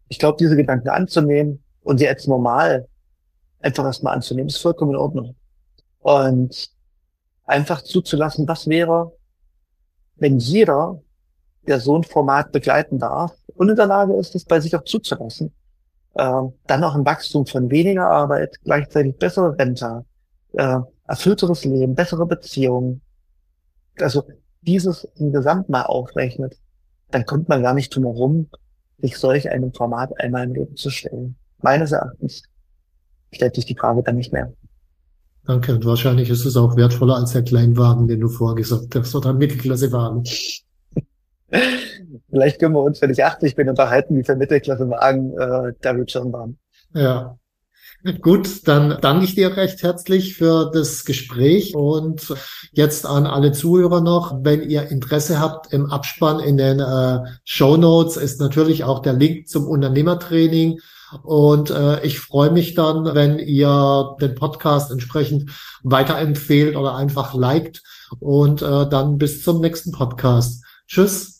ich 0.09 0.19
glaube, 0.19 0.37
diese 0.39 0.57
Gedanken 0.57 0.89
anzunehmen 0.89 1.63
und 1.83 1.99
sie 1.99 2.09
als 2.09 2.27
normal 2.27 2.89
einfach 3.61 3.85
erstmal 3.85 4.15
anzunehmen, 4.15 4.49
ist 4.49 4.59
vollkommen 4.59 4.93
in 4.93 4.97
Ordnung. 4.97 5.37
Und 6.01 6.71
einfach 7.45 7.83
zuzulassen, 7.83 8.49
was 8.49 8.67
wäre, 8.67 9.13
wenn 10.17 10.39
jeder, 10.39 11.01
der 11.67 11.81
so 11.81 11.97
ein 11.97 12.05
Format 12.05 12.53
begleiten 12.53 12.99
darf 12.99 13.33
und 13.57 13.69
in 13.69 13.77
der 13.77 13.87
Lage 13.87 14.15
ist, 14.15 14.35
es 14.35 14.45
bei 14.45 14.61
sich 14.61 14.75
auch 14.77 14.85
zuzulassen, 14.85 15.53
äh, 16.15 16.43
dann 16.67 16.85
auch 16.85 16.95
ein 16.95 17.05
Wachstum 17.05 17.47
von 17.47 17.71
weniger 17.71 18.09
Arbeit, 18.09 18.57
gleichzeitig 18.65 19.17
bessere 19.17 19.57
Rente, 19.59 20.05
äh, 20.53 20.79
erfüllteres 21.07 21.65
Leben, 21.65 21.95
bessere 21.95 22.27
Beziehungen, 22.27 23.01
also 23.99 24.25
dieses 24.63 25.05
im 25.17 25.33
Gesamt 25.33 25.69
mal 25.69 25.83
aufrechnet, 25.83 26.57
dann 27.11 27.25
kommt 27.27 27.49
man 27.49 27.63
gar 27.63 27.75
nicht 27.75 27.95
drum 27.95 28.05
herum, 28.05 28.49
sich 28.99 29.17
solch 29.17 29.51
einem 29.51 29.73
Format 29.73 30.11
einmal 30.21 30.45
im 30.45 30.55
Leben 30.55 30.77
zu 30.77 30.91
stellen. 30.91 31.37
Meines 31.63 31.93
Erachtens 31.93 32.43
stellt 33.33 33.55
sich 33.55 33.67
die 33.67 33.77
Frage 33.77 34.03
dann 34.03 34.17
nicht 34.17 34.33
mehr. 34.33 34.53
Danke. 35.47 35.75
Und 35.75 35.85
wahrscheinlich 35.85 36.29
ist 36.31 36.45
es 36.45 36.57
auch 36.57 36.77
wertvoller 36.77 37.17
als 37.17 37.33
der 37.33 37.43
Kleinwagen, 37.43 38.07
den 38.07 38.21
du 38.21 38.29
vorher 38.29 38.57
gesagt 38.57 38.95
hast, 38.95 39.15
oder 39.15 39.33
Mittelklassewagen. 39.33 40.25
Vielleicht 42.31 42.61
können 42.61 42.75
wir 42.75 42.83
uns, 42.83 43.01
wenn 43.03 43.11
ich 43.11 43.25
80 43.25 43.57
bin, 43.57 43.69
unterhalten, 43.69 44.17
wie 44.17 44.25
viel 44.25 44.37
Mittelklassewagen 44.37 45.39
äh, 45.39 45.73
da 45.81 45.97
wird 45.97 46.11
schon 46.11 46.33
waren. 46.33 46.59
Ja. 46.95 47.37
Gut, 48.23 48.67
dann 48.67 48.97
danke 49.03 49.27
ich 49.27 49.35
dir 49.35 49.59
recht 49.59 49.83
herzlich 49.83 50.35
für 50.35 50.71
das 50.73 51.05
Gespräch 51.05 51.75
und 51.75 52.35
jetzt 52.73 53.05
an 53.05 53.27
alle 53.27 53.53
Zuhörer 53.53 54.01
noch, 54.01 54.43
wenn 54.43 54.63
ihr 54.63 54.89
Interesse 54.89 55.39
habt 55.39 55.71
im 55.75 55.91
Abspann 55.91 56.41
in 56.41 56.57
den 56.57 56.81
äh, 56.81 57.19
Show 57.45 57.77
Notes 57.77 58.17
ist 58.17 58.41
natürlich 58.41 58.85
auch 58.85 59.01
der 59.01 59.13
Link 59.13 59.49
zum 59.49 59.67
Unternehmertraining 59.67 60.81
und 61.25 61.71
äh, 61.71 62.03
ich 62.03 62.21
freue 62.21 62.51
mich 62.51 62.75
dann, 62.75 63.15
wenn 63.15 63.39
ihr 63.39 64.17
den 64.19 64.35
Podcast 64.35 64.91
entsprechend 64.91 65.51
weiterempfehlt 65.83 66.77
oder 66.77 66.95
einfach 66.97 67.35
liked 67.35 67.83
und 68.19 68.63
äh, 68.63 68.89
dann 68.89 69.19
bis 69.19 69.43
zum 69.43 69.61
nächsten 69.61 69.93
Podcast. 69.93 70.65
Tschüss, 70.87 71.40